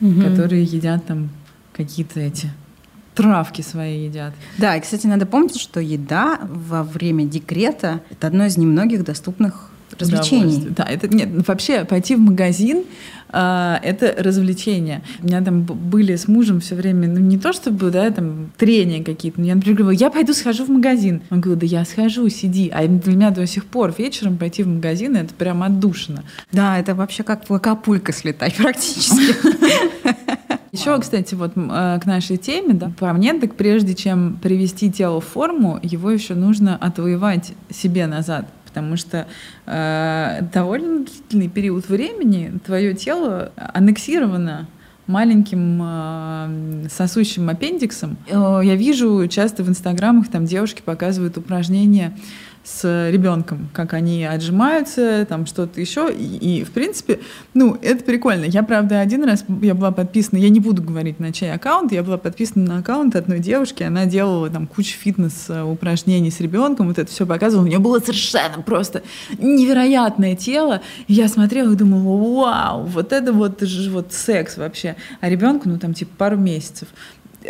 угу. 0.00 0.20
которые 0.20 0.64
едят 0.64 1.06
там 1.06 1.30
какие-то 1.72 2.20
эти 2.20 2.50
травки 3.14 3.62
свои 3.62 4.04
едят. 4.04 4.34
Да, 4.58 4.76
и, 4.76 4.80
кстати, 4.80 5.06
надо 5.06 5.26
помнить, 5.26 5.58
что 5.58 5.80
еда 5.80 6.40
во 6.42 6.82
время 6.82 7.24
декрета— 7.24 8.00
это 8.10 8.26
одно 8.26 8.46
из 8.46 8.56
немногих 8.56 9.04
доступных 9.04 9.71
развлечений. 9.98 10.68
Да, 10.76 10.84
это 10.84 11.08
нет, 11.08 11.28
ну, 11.32 11.42
вообще 11.46 11.84
пойти 11.84 12.16
в 12.16 12.20
магазин 12.20 12.84
а, 13.32 13.80
это 13.82 14.14
развлечение. 14.22 15.02
У 15.22 15.26
меня 15.26 15.40
там 15.40 15.62
были 15.62 16.16
с 16.16 16.28
мужем 16.28 16.60
все 16.60 16.74
время, 16.74 17.08
ну 17.08 17.18
не 17.18 17.38
то 17.38 17.52
чтобы, 17.52 17.90
да, 17.90 18.10
там 18.10 18.52
трения 18.58 19.02
какие-то, 19.02 19.40
но 19.40 19.46
я, 19.46 19.54
например, 19.54 19.78
говорю, 19.78 19.98
я 19.98 20.10
пойду 20.10 20.34
схожу 20.34 20.66
в 20.66 20.68
магазин. 20.68 21.22
Он 21.30 21.40
говорит, 21.40 21.60
да 21.60 21.66
я 21.66 21.84
схожу, 21.84 22.28
сиди. 22.28 22.68
А 22.68 22.86
для 22.86 23.12
меня 23.12 23.30
до 23.30 23.46
сих 23.46 23.64
пор 23.64 23.94
вечером 23.96 24.36
пойти 24.36 24.62
в 24.62 24.68
магазин, 24.68 25.16
это 25.16 25.32
прям 25.34 25.62
отдушина. 25.62 26.24
Да, 26.52 26.78
это 26.78 26.94
вообще 26.94 27.22
как 27.22 27.48
в 27.48 27.54
Акапулько 27.54 28.12
слетать 28.12 28.54
практически. 28.56 29.34
Еще, 30.72 30.98
кстати, 30.98 31.34
вот 31.34 31.52
э, 31.54 32.00
к 32.02 32.06
нашей 32.06 32.38
теме, 32.38 32.72
да, 32.72 32.90
по 32.98 33.12
мне, 33.12 33.34
так 33.34 33.56
прежде 33.56 33.94
чем 33.94 34.38
привести 34.42 34.90
тело 34.90 35.20
в 35.20 35.26
форму, 35.26 35.78
его 35.82 36.10
еще 36.10 36.34
нужно 36.34 36.76
отвоевать 36.76 37.52
себе 37.68 38.06
назад 38.06 38.46
потому 38.72 38.96
что 38.96 39.26
э, 39.66 40.40
довольно 40.52 41.04
длительный 41.04 41.48
период 41.48 41.88
времени 41.90 42.58
твое 42.64 42.94
тело 42.94 43.52
аннексировано 43.56 44.66
маленьким 45.06 45.80
э, 45.82 46.88
сосущим 46.88 47.50
аппендиксом. 47.50 48.16
Э, 48.28 48.62
я 48.64 48.74
вижу 48.74 49.26
часто 49.28 49.62
в 49.62 49.68
инстаграмах 49.68 50.28
там 50.28 50.46
девушки 50.46 50.80
показывают 50.82 51.36
упражнения 51.36 52.16
с 52.64 53.10
ребенком, 53.10 53.68
как 53.72 53.92
они 53.92 54.24
отжимаются, 54.24 55.26
там 55.28 55.46
что-то 55.46 55.80
еще. 55.80 56.12
И, 56.12 56.60
и, 56.60 56.64
в 56.64 56.70
принципе, 56.70 57.20
ну, 57.54 57.76
это 57.82 58.04
прикольно. 58.04 58.44
Я, 58.44 58.62
правда, 58.62 59.00
один 59.00 59.24
раз 59.24 59.44
я 59.62 59.74
была 59.74 59.90
подписана, 59.90 60.38
я 60.38 60.48
не 60.48 60.60
буду 60.60 60.82
говорить 60.82 61.18
на 61.18 61.32
чей 61.32 61.52
аккаунт, 61.52 61.92
я 61.92 62.02
была 62.02 62.18
подписана 62.18 62.74
на 62.74 62.78
аккаунт 62.78 63.16
одной 63.16 63.40
девушки, 63.40 63.82
она 63.82 64.06
делала 64.06 64.48
там 64.48 64.66
кучу 64.66 64.96
фитнес-упражнений 64.96 66.30
с 66.30 66.40
ребенком, 66.40 66.88
вот 66.88 66.98
это 66.98 67.10
все 67.10 67.26
показывала. 67.26 67.64
У 67.64 67.68
нее 67.68 67.80
было 67.80 67.98
совершенно 67.98 68.62
просто 68.62 69.02
невероятное 69.38 70.36
тело. 70.36 70.82
И 71.08 71.14
я 71.14 71.28
смотрела 71.28 71.72
и 71.72 71.76
думала, 71.76 72.16
вау, 72.16 72.84
вот 72.84 73.12
это 73.12 73.32
вот, 73.32 73.62
вот 73.90 74.12
секс 74.12 74.56
вообще. 74.56 74.96
А 75.20 75.28
ребенку, 75.28 75.68
ну, 75.68 75.78
там, 75.78 75.94
типа, 75.94 76.12
пару 76.16 76.36
месяцев. 76.36 76.88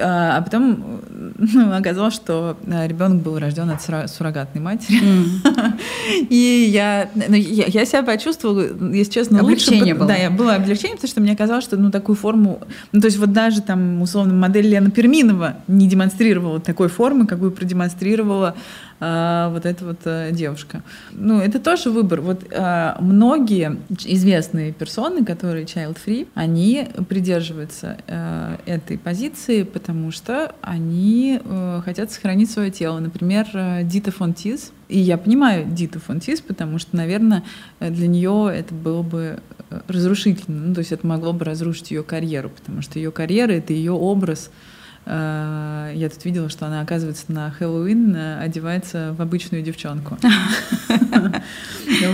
А, 0.00 0.38
а 0.38 0.42
потом 0.42 1.02
ну, 1.38 1.76
оказалось, 1.76 2.14
что 2.14 2.56
э, 2.66 2.86
ребенок 2.86 3.22
был 3.22 3.38
рожден 3.38 3.70
от 3.70 4.10
суррогатной 4.10 4.62
матери. 4.62 5.00
Mm. 5.02 5.78
И 6.30 6.70
я, 6.72 7.10
ну, 7.14 7.34
я, 7.34 7.64
я 7.66 7.84
себя 7.84 8.02
почувствовала, 8.02 8.66
если 8.92 9.12
честно, 9.12 9.40
облегчение 9.40 9.94
лучше. 9.94 9.94
было. 9.94 10.08
Да, 10.08 10.16
я 10.16 10.30
было 10.30 10.54
облегчение, 10.54 10.96
потому 10.96 11.10
что 11.10 11.20
мне 11.20 11.36
казалось, 11.36 11.64
что 11.64 11.76
ну, 11.76 11.90
такую 11.90 12.16
форму... 12.16 12.60
Ну, 12.92 13.00
то 13.00 13.06
есть 13.06 13.18
вот 13.18 13.32
даже 13.32 13.62
там, 13.62 14.02
условно, 14.02 14.34
модель 14.34 14.68
Лена 14.68 14.90
Перминова 14.90 15.56
не 15.68 15.88
демонстрировала 15.88 16.60
такой 16.60 16.88
формы, 16.88 17.26
какую 17.26 17.50
продемонстрировала 17.50 18.56
а, 19.04 19.48
вот 19.48 19.66
эта 19.66 19.84
вот 19.84 19.98
а, 20.04 20.30
девушка. 20.30 20.84
Ну, 21.10 21.40
это 21.40 21.58
тоже 21.58 21.90
выбор. 21.90 22.20
Вот 22.20 22.44
а, 22.54 22.96
многие 23.00 23.76
известные 24.04 24.72
персоны, 24.72 25.24
которые 25.24 25.64
child-free, 25.64 26.28
они 26.34 26.86
придерживаются 27.08 27.98
а, 28.06 28.60
этой 28.64 28.98
позиции, 28.98 29.64
потому 29.64 30.12
что 30.12 30.54
они 30.60 31.40
хотят 31.84 32.12
сохранить 32.12 32.50
свое 32.50 32.70
тело. 32.70 33.00
Например, 33.00 33.46
Дита 33.82 34.12
Фонтиз. 34.12 34.70
И 34.88 34.98
я 34.98 35.16
понимаю 35.16 35.66
Диту 35.66 35.98
Фонтиз, 36.00 36.40
потому 36.40 36.78
что, 36.78 36.94
наверное, 36.96 37.42
для 37.80 38.06
нее 38.06 38.52
это 38.54 38.74
было 38.74 39.02
бы 39.02 39.40
разрушительно. 39.88 40.66
Ну, 40.68 40.74
то 40.74 40.80
есть 40.80 40.92
это 40.92 41.06
могло 41.06 41.32
бы 41.32 41.44
разрушить 41.44 41.90
ее 41.90 42.02
карьеру, 42.02 42.50
потому 42.50 42.82
что 42.82 42.98
ее 42.98 43.10
карьера— 43.10 43.52
это 43.52 43.72
ее 43.72 43.92
образ— 43.92 44.50
Э, 44.60 44.60
я 45.06 46.08
тут 46.08 46.24
видела, 46.24 46.48
что 46.48 46.66
она, 46.66 46.80
оказывается, 46.80 47.24
на 47.28 47.50
Хэллоуин 47.50 48.14
э, 48.14 48.38
одевается 48.40 49.14
в 49.16 49.22
обычную 49.22 49.62
девчонку. 49.62 50.16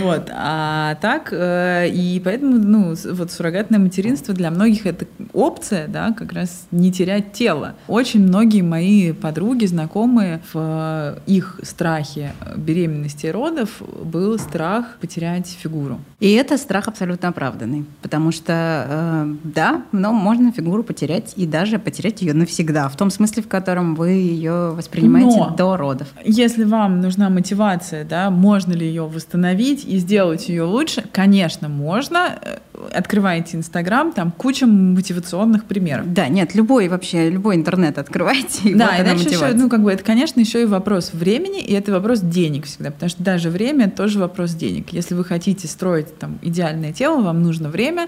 Вот. 0.02 0.28
А 0.32 0.96
так, 0.96 1.28
э, 1.32 1.88
и 1.88 2.20
поэтому, 2.24 2.58
ну, 2.58 2.94
вот 3.12 3.30
суррогатное 3.30 3.78
материнство 3.78 4.34
для 4.34 4.50
многих 4.50 4.86
это 4.86 5.06
опция, 5.32 5.86
да, 5.88 6.12
как 6.12 6.32
раз 6.32 6.66
не 6.70 6.90
терять 6.92 7.32
тело. 7.32 7.74
Очень 7.86 8.22
многие 8.22 8.62
мои 8.62 9.12
подруги, 9.12 9.66
знакомые, 9.66 10.40
в 10.52 11.18
их 11.26 11.60
страхе 11.62 12.32
беременности 12.56 13.26
и 13.26 13.30
родов 13.30 13.80
был 13.80 14.38
страх 14.38 14.96
потерять 15.00 15.46
фигуру. 15.48 16.00
И 16.18 16.32
это 16.32 16.56
страх 16.56 16.88
абсолютно 16.88 17.28
оправданный, 17.28 17.84
потому 18.02 18.32
что, 18.32 19.28
да, 19.44 19.82
но 19.92 20.12
можно 20.12 20.52
фигуру 20.52 20.82
потерять 20.82 21.34
и 21.36 21.46
даже 21.46 21.78
потерять 21.78 22.22
ее 22.22 22.34
навсегда 22.34 22.77
да, 22.78 22.88
в 22.88 22.94
том 22.94 23.10
смысле, 23.10 23.42
в 23.42 23.48
котором 23.48 23.96
вы 23.96 24.10
ее 24.10 24.70
воспринимаете 24.72 25.36
Но 25.36 25.50
до 25.50 25.76
родов. 25.76 26.06
Если 26.24 26.62
вам 26.62 27.00
нужна 27.00 27.28
мотивация, 27.28 28.04
да, 28.04 28.30
можно 28.30 28.72
ли 28.72 28.86
ее 28.86 29.02
восстановить 29.02 29.84
и 29.84 29.98
сделать 29.98 30.48
ее 30.48 30.62
лучше, 30.62 31.02
конечно, 31.12 31.68
можно. 31.68 32.38
Открывайте 32.94 33.56
Инстаграм, 33.56 34.12
там 34.12 34.30
куча 34.30 34.66
мотивационных 34.66 35.64
примеров. 35.64 36.12
Да, 36.12 36.28
нет, 36.28 36.54
любой 36.54 36.86
вообще, 36.86 37.30
любой 37.30 37.56
интернет 37.56 37.98
открывайте. 37.98 38.68
И 38.68 38.74
да, 38.74 38.92
вот 38.92 39.00
и 39.00 39.04
дальше 39.04 39.28
еще, 39.28 39.48
ну, 39.54 39.68
как 39.68 39.82
бы, 39.82 39.90
это, 39.90 40.04
конечно, 40.04 40.38
еще 40.38 40.62
и 40.62 40.66
вопрос 40.66 41.10
времени, 41.12 41.60
и 41.60 41.72
это 41.72 41.90
вопрос 41.90 42.20
денег 42.20 42.66
всегда, 42.66 42.92
потому 42.92 43.10
что 43.10 43.24
даже 43.24 43.50
время— 43.50 43.90
тоже 43.96 44.20
вопрос 44.20 44.52
денег. 44.52 44.92
Если 44.92 45.16
вы 45.16 45.24
хотите 45.24 45.66
строить 45.66 46.16
там 46.16 46.38
идеальное 46.42 46.92
тело, 46.92 47.22
вам 47.22 47.42
нужно 47.42 47.70
время, 47.70 48.06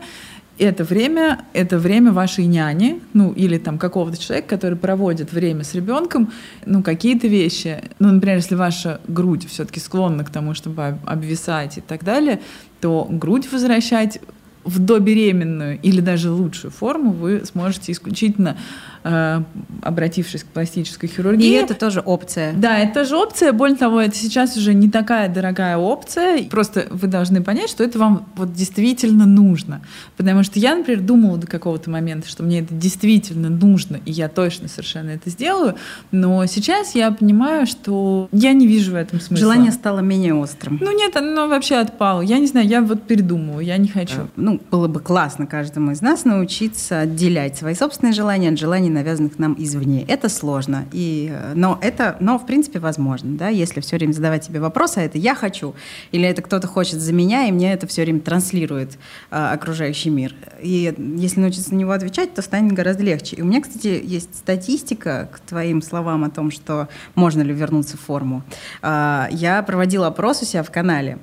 это 0.61 0.85
время, 0.85 1.45
это 1.53 1.79
время 1.79 2.13
вашей 2.13 2.47
няни, 2.47 3.01
ну, 3.15 3.33
или 3.33 3.59
там 3.59 3.79
какого-то 3.79 4.19
человека, 4.19 4.49
который 4.49 4.77
проводит 4.77 5.33
время 5.33 5.65
с 5.65 5.75
ребенком, 5.75 6.33
ну, 6.67 6.83
какие-то 6.83 7.27
вещи. 7.29 7.83
Ну, 7.99 8.13
например, 8.13 8.37
если 8.37 8.55
ваша 8.55 9.01
грудь 9.09 9.49
все-таки 9.49 9.81
склонна 9.81 10.25
к 10.25 10.31
тому, 10.31 10.55
чтобы 10.55 10.99
обвисать 11.07 11.79
и 11.79 11.81
так 11.81 12.05
далее, 12.05 12.41
то 12.81 13.07
грудь 13.11 13.51
возвращать 13.51 14.21
в 14.65 14.79
добеременную 14.79 15.79
или 15.81 16.01
даже 16.01 16.31
лучшую 16.31 16.71
форму 16.71 17.13
вы 17.13 17.43
сможете 17.45 17.93
исключительно 17.93 18.57
Э, 19.03 19.43
обратившись 19.83 20.45
к 20.45 20.49
пластической 20.49 21.09
хирургии. 21.09 21.47
И 21.47 21.53
это 21.53 21.73
тоже 21.73 22.01
опция. 22.01 22.53
Да, 22.53 22.79
это 22.79 23.01
тоже 23.01 23.17
опция. 23.17 23.53
Более 23.53 23.79
того, 23.79 23.99
это 23.99 24.15
сейчас 24.15 24.59
уже 24.59 24.75
не 24.75 24.91
такая 24.91 25.31
дорогая 25.31 25.79
опция. 25.79 26.45
Просто 26.45 26.87
вы 26.91 27.09
должны 27.09 27.43
понять, 27.43 27.71
что 27.71 27.83
это 27.83 27.99
вам 27.99 28.27
вот 28.37 28.53
действительно 28.53 29.25
нужно. 29.25 29.81
Потому 30.19 30.43
что 30.43 30.59
я, 30.59 30.75
например, 30.75 31.01
думала 31.01 31.39
до 31.39 31.47
какого-то 31.47 31.89
момента, 31.89 32.29
что 32.29 32.43
мне 32.43 32.61
это 32.61 32.75
действительно 32.75 33.49
нужно, 33.49 34.01
и 34.05 34.13
я 34.13 34.29
точно 34.29 34.69
совершенно 34.69 35.11
это 35.11 35.31
сделаю. 35.31 35.77
Но 36.13 36.45
сейчас 36.45 36.95
я 36.95 37.11
понимаю, 37.11 37.67
что 37.67 38.29
я 38.33 38.53
не 38.53 38.67
вижу 38.67 38.93
в 38.93 38.97
этом 38.97 39.19
смысла. 39.19 39.39
Желание 39.39 39.73
стало 39.73 40.01
менее 40.01 40.35
острым. 40.35 40.77
Ну 40.79 40.95
нет, 40.95 41.17
оно 41.17 41.49
вообще 41.49 41.77
отпало. 41.77 42.21
Я 42.21 42.39
не 42.39 42.49
знаю, 42.49 42.69
я 42.69 42.83
вот 42.83 43.05
передумываю, 43.05 43.65
я 43.65 43.79
не 43.79 43.89
хочу. 43.89 44.29
Ну, 44.51 44.61
было 44.69 44.89
бы 44.89 44.99
классно 44.99 45.47
каждому 45.47 45.93
из 45.93 46.03
нас 46.03 46.25
научиться 46.25 47.01
отделять 47.01 47.57
свои 47.57 47.75
собственные 47.77 48.15
желания 48.15 48.49
от 48.49 48.59
желаний 48.59 48.91
навязанных 48.91 49.39
нам 49.39 49.55
извне. 49.57 50.03
Это 50.09 50.29
сложно, 50.29 50.87
и, 50.91 51.33
но 51.55 51.79
это, 51.81 52.17
но 52.19 52.37
в 52.37 52.47
принципе 52.47 52.81
возможно, 52.81 53.37
да, 53.37 53.47
если 53.47 53.79
все 53.79 53.95
время 53.95 54.11
задавать 54.13 54.45
себе 54.45 54.59
вопросы, 54.59 54.99
а 54.99 55.03
это 55.03 55.19
я 55.19 55.37
хочу, 55.37 55.77
или 56.11 56.27
это 56.27 56.43
кто-то 56.43 56.67
хочет 56.67 57.01
за 57.01 57.13
меня, 57.13 57.47
и 57.47 57.53
мне 57.53 57.73
это 57.73 57.87
все 57.87 58.03
время 58.03 58.19
транслирует 58.19 58.99
а, 59.31 59.53
окружающий 59.53 60.11
мир. 60.11 60.35
И 60.61 60.93
если 61.17 61.39
научиться 61.39 61.73
на 61.73 61.79
него 61.79 61.93
отвечать, 61.93 62.35
то 62.35 62.43
станет 62.43 62.73
гораздо 62.73 63.05
легче. 63.05 63.37
И 63.37 63.43
у 63.43 63.45
меня, 63.45 63.61
кстати, 63.61 64.01
есть 64.03 64.35
статистика 64.35 65.29
к 65.33 65.39
твоим 65.39 65.81
словам 65.81 66.25
о 66.25 66.31
том, 66.31 66.51
что 66.51 66.89
можно 67.15 67.43
ли 67.43 67.55
вернуться 67.55 67.97
в 67.97 68.01
форму. 68.01 68.43
А, 68.83 69.29
я 69.31 69.63
проводила 69.63 70.09
опрос 70.09 70.43
у 70.43 70.45
себя 70.45 70.65
в 70.65 70.73
канале. 70.73 71.19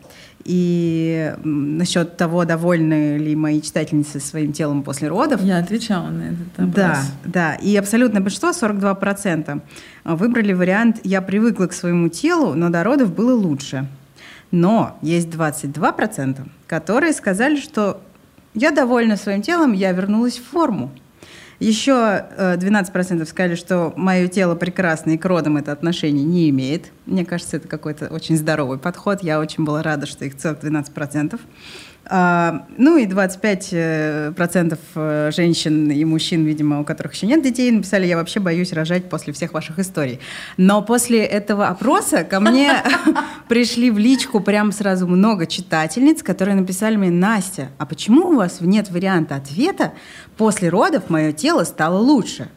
И 0.48 1.36
насчет 1.44 2.16
того, 2.16 2.46
довольны 2.46 3.18
ли 3.18 3.36
мои 3.36 3.62
читательницы 3.62 4.22
своим 4.22 4.54
телом 4.54 4.82
после 4.82 5.10
родов. 5.10 5.42
Я 5.44 5.58
отвечала 5.58 6.08
на 6.08 6.24
этот 6.24 6.48
вопрос. 6.58 6.74
Да, 6.76 7.02
да. 7.26 7.56
И 7.56 7.76
абсолютно 7.76 8.22
большинство, 8.22 8.52
42%, 8.52 9.62
выбрали 10.06 10.54
вариант 10.54 11.02
«я 11.04 11.22
привыкла 11.22 11.68
к 11.68 11.74
своему 11.74 12.08
телу, 12.08 12.54
но 12.54 12.70
до 12.70 12.86
родов 12.86 13.14
было 13.14 13.36
лучше». 13.36 13.88
Но 14.52 14.98
есть 15.02 15.28
22%, 15.28 16.38
которые 16.66 17.12
сказали, 17.12 17.60
что 17.60 18.00
я 18.54 18.72
довольна 18.72 19.18
своим 19.18 19.42
телом, 19.42 19.74
я 19.74 19.92
вернулась 19.92 20.38
в 20.38 20.46
форму. 20.46 20.92
Еще 21.60 21.92
12% 22.38 23.22
э, 23.22 23.26
сказали, 23.26 23.56
что 23.56 23.92
мое 23.96 24.28
тело 24.28 24.54
прекрасно 24.56 25.12
и 25.12 25.18
к 25.18 25.26
родам 25.26 25.58
это 25.58 25.72
отношение 25.72 26.24
не 26.24 26.50
имеет. 26.52 26.92
Мне 27.08 27.26
кажется, 27.26 27.58
это 27.58 27.68
какой-то 27.68 28.08
очень 28.08 28.38
здоровый 28.38 28.78
подход. 28.78 29.24
Я 29.24 29.40
очень 29.40 29.64
была 29.64 29.82
рада, 29.82 30.06
что 30.06 30.26
их 30.26 30.38
целых 30.38 30.60
12%. 30.60 31.40
А, 32.10 32.66
ну 32.78 32.98
и 32.98 33.06
25% 33.06 33.74
э, 33.74 34.78
э, 34.96 35.32
женщин 35.36 35.92
и 35.92 36.06
мужчин, 36.06 36.46
видимо, 36.46 36.80
у 36.80 36.86
которых 36.86 37.14
еще 37.14 37.28
нет 37.28 37.44
детей, 37.44 37.70
написали, 37.70 38.08
я 38.08 38.16
вообще 38.16 38.40
боюсь 38.40 38.72
рожать 38.72 39.10
после 39.10 39.34
всех 39.34 39.54
ваших 39.54 39.78
историй. 39.80 40.22
Но 40.56 40.82
после 40.82 41.26
этого 41.26 41.68
опроса 41.68 42.24
ко 42.24 42.40
мне 42.40 42.72
пришли 43.50 43.92
в 43.92 43.98
личку 43.98 44.40
прям 44.40 44.72
сразу 44.72 45.06
много 45.06 45.48
читательниц, 45.48 46.24
которые 46.24 46.56
написали 46.56 46.96
мне, 46.96 47.12
Настя, 47.12 47.70
а 47.78 47.86
почему 47.86 48.30
у 48.30 48.36
вас 48.36 48.62
нет 48.62 48.90
варианта 48.90 49.36
ответа 49.36 49.94
«после 50.38 50.70
родов 50.70 51.10
мое 51.10 51.34
тело 51.34 51.66
стало 51.66 51.98
лучше»? 51.98 52.48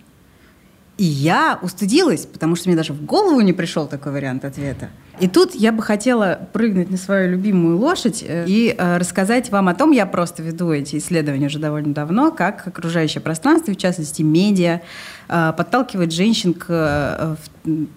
И 0.96 1.04
я 1.04 1.58
устыдилась, 1.62 2.26
потому 2.26 2.56
что 2.56 2.68
мне 2.68 2.76
даже 2.76 2.92
в 2.92 3.04
голову 3.04 3.40
не 3.40 3.54
пришел 3.54 3.86
такой 3.88 4.12
вариант 4.12 4.44
ответа. 4.44 4.90
И 5.20 5.28
тут 5.28 5.54
я 5.54 5.70
бы 5.70 5.82
хотела 5.82 6.48
прыгнуть 6.52 6.90
на 6.90 6.96
свою 6.96 7.30
любимую 7.30 7.78
лошадь 7.78 8.24
э, 8.26 8.46
и 8.48 8.74
э, 8.76 8.96
рассказать 8.96 9.50
вам 9.50 9.68
о 9.68 9.74
том, 9.74 9.90
я 9.90 10.06
просто 10.06 10.42
веду 10.42 10.72
эти 10.72 10.96
исследования 10.96 11.46
уже 11.46 11.58
довольно 11.58 11.92
давно, 11.92 12.30
как 12.30 12.66
окружающее 12.66 13.20
пространство, 13.20 13.72
в 13.72 13.76
частности 13.76 14.22
медиа, 14.22 14.80
э, 15.28 15.52
подталкивает 15.56 16.12
женщин 16.12 16.54
к 16.54 16.66
э, 16.68 17.36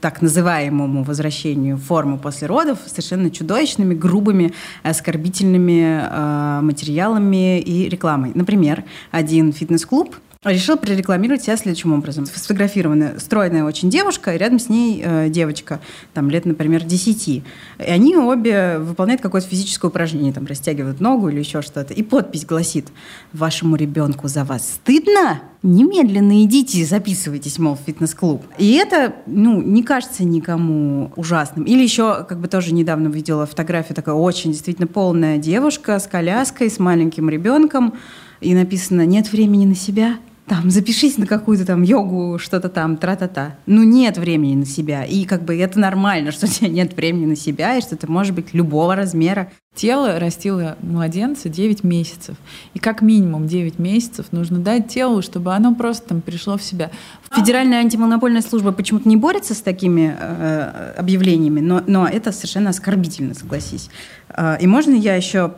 так 0.02 0.22
называемому 0.22 1.04
возвращению 1.04 1.78
формы 1.78 2.18
после 2.18 2.48
родов 2.48 2.80
совершенно 2.86 3.32
чудовищными, 3.32 3.94
грубыми, 3.94 4.54
оскорбительными 4.84 6.02
э, 6.04 6.60
материалами 6.62 7.60
и 7.60 7.88
рекламой. 7.88 8.32
Например, 8.36 8.84
один 9.12 9.54
фитнес-клуб 9.54 10.16
решил 10.52 10.78
прорекламировать 10.78 11.44
себя 11.44 11.58
следующим 11.58 11.94
образом. 11.94 12.26
Сфотографированная 12.26 13.20
стройная 13.20 13.64
очень 13.64 13.90
девушка, 13.90 14.34
и 14.34 14.38
рядом 14.38 14.60
с 14.60 14.70
ней 14.70 15.02
э, 15.04 15.30
девочка, 15.30 15.80
там 16.14 16.30
лет, 16.30 16.46
например, 16.46 16.84
10. 16.84 17.28
И 17.28 17.44
они 17.80 18.18
обе 18.18 18.78
выполняют 18.80 19.22
какое-то 19.22 19.48
физическое 19.48 19.88
упражнение, 19.88 20.34
там 20.34 20.46
растягивают 20.46 21.00
ногу 21.00 21.30
или 21.30 21.40
еще 21.40 21.62
что-то. 21.62 21.94
И 21.94 22.04
подпись 22.04 22.46
гласит 22.46 22.88
«Вашему 23.32 23.76
ребенку 23.76 24.28
за 24.28 24.44
вас 24.44 24.68
стыдно? 24.68 25.42
Немедленно 25.62 26.44
идите 26.44 26.80
и 26.80 26.86
записывайтесь, 26.86 27.58
мол, 27.58 27.76
в 27.76 27.80
фитнес-клуб». 27.86 28.44
И 28.58 28.74
это, 28.74 29.16
ну, 29.26 29.62
не 29.62 29.82
кажется 29.82 30.26
никому 30.26 31.12
ужасным. 31.16 31.64
Или 31.64 31.84
еще, 31.84 32.26
как 32.28 32.40
бы 32.40 32.50
тоже 32.50 32.74
недавно 32.74 33.08
видела 33.08 33.46
фотографию, 33.46 33.96
такая 33.96 34.16
очень 34.16 34.52
действительно 34.52 34.88
полная 34.88 35.38
девушка 35.38 36.00
с 36.00 36.08
коляской, 36.08 36.70
с 36.70 36.80
маленьким 36.80 37.30
ребенком, 37.30 37.94
и 38.42 38.54
написано 38.54 39.06
«нет 39.06 39.32
времени 39.32 39.66
на 39.66 39.76
себя», 39.76 40.18
там, 40.46 40.70
запишись 40.70 41.18
на 41.18 41.26
какую-то 41.26 41.66
там 41.66 41.84
йогу, 41.84 42.38
что-то 42.38 42.70
там, 42.70 42.98
тра-та-та. 42.98 43.56
Ну, 43.66 43.84
нет 43.84 44.18
времени 44.18 44.56
на 44.56 44.66
себя. 44.66 45.06
И 45.06 45.26
как 45.26 45.44
бы 45.44 45.58
это 45.58 45.80
нормально, 45.80 46.32
что 46.34 46.46
у 46.46 46.50
тебя 46.50 46.70
нет 46.70 46.96
времени 46.96 47.26
на 47.26 47.36
себя, 47.36 47.78
и 47.78 47.82
что 47.82 47.96
ты 47.96 48.08
можешь 48.08 48.34
быть 48.34 48.54
любого 48.54 48.96
размера. 48.96 49.52
Тело 49.76 50.20
растило 50.20 50.78
младенца 50.82 51.50
9 51.50 51.84
месяцев. 51.84 52.36
И 52.76 52.80
как 52.80 53.02
минимум 53.02 53.48
9 53.48 53.80
месяцев 53.80 54.28
нужно 54.32 54.60
дать 54.60 54.88
телу, 54.88 55.24
чтобы 55.24 55.52
оно 55.56 55.74
просто 55.74 56.10
там 56.10 56.22
пришло 56.22 56.58
в 56.58 56.64
себя. 56.64 56.92
Федеральная 57.32 57.80
антимонопольная 57.80 58.44
служба 58.44 58.72
почему-то 58.72 59.10
не 59.10 59.18
борется 59.18 59.56
с 59.56 59.62
такими 59.62 60.16
э, 60.20 60.94
объявлениями, 60.96 61.60
но, 61.60 61.82
но 61.88 62.08
это 62.08 62.32
совершенно 62.32 62.70
оскорбительно, 62.70 63.34
согласись. 63.34 63.90
Э, 64.30 64.58
и 64.60 64.68
можно 64.68 64.94
я 64.94 65.16
еще 65.16 65.56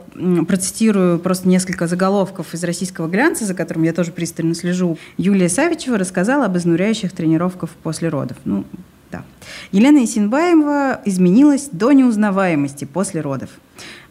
процитирую 0.47 1.19
просто 1.19 1.49
несколько 1.49 1.85
заголовков 1.85 2.53
из 2.53 2.63
российского 2.63 3.09
глянца, 3.09 3.43
за 3.43 3.53
которым 3.53 3.83
я 3.83 3.91
тоже 3.91 4.13
пристально 4.13 4.55
слежу. 4.55 4.97
Юлия 5.17 5.49
Савичева 5.49 5.97
рассказала 5.97 6.45
об 6.45 6.55
изнуряющих 6.55 7.11
тренировках 7.11 7.69
после 7.83 8.07
родов. 8.07 8.37
Ну, 8.45 8.63
да. 9.11 9.25
Елена 9.73 10.05
Исинбаева 10.05 11.01
изменилась 11.03 11.67
до 11.69 11.91
неузнаваемости 11.91 12.85
после 12.85 13.19
родов. 13.19 13.49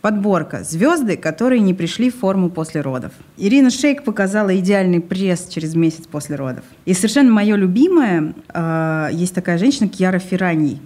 Подборка 0.05 0.63
«Звезды, 0.65 1.17
которые 1.17 1.63
не 1.63 1.73
пришли 1.73 2.11
в 2.11 2.19
форму 2.19 2.51
после 2.51 2.83
родов». 2.83 3.13
Ирина 3.39 3.71
Шейк 3.71 4.05
показала 4.05 4.55
идеальный 4.55 5.01
пресс 5.01 5.49
через 5.49 5.75
месяц 5.75 6.07
после 6.07 6.37
родов. 6.37 6.63
И 6.85 6.93
совершенно 6.93 7.33
мое 7.33 7.57
любимое, 7.57 8.35
э, 8.53 9.09
есть 9.13 9.35
такая 9.35 9.57
женщина 9.57 9.89
Кьяра 9.89 10.19
Феррани. 10.19 10.79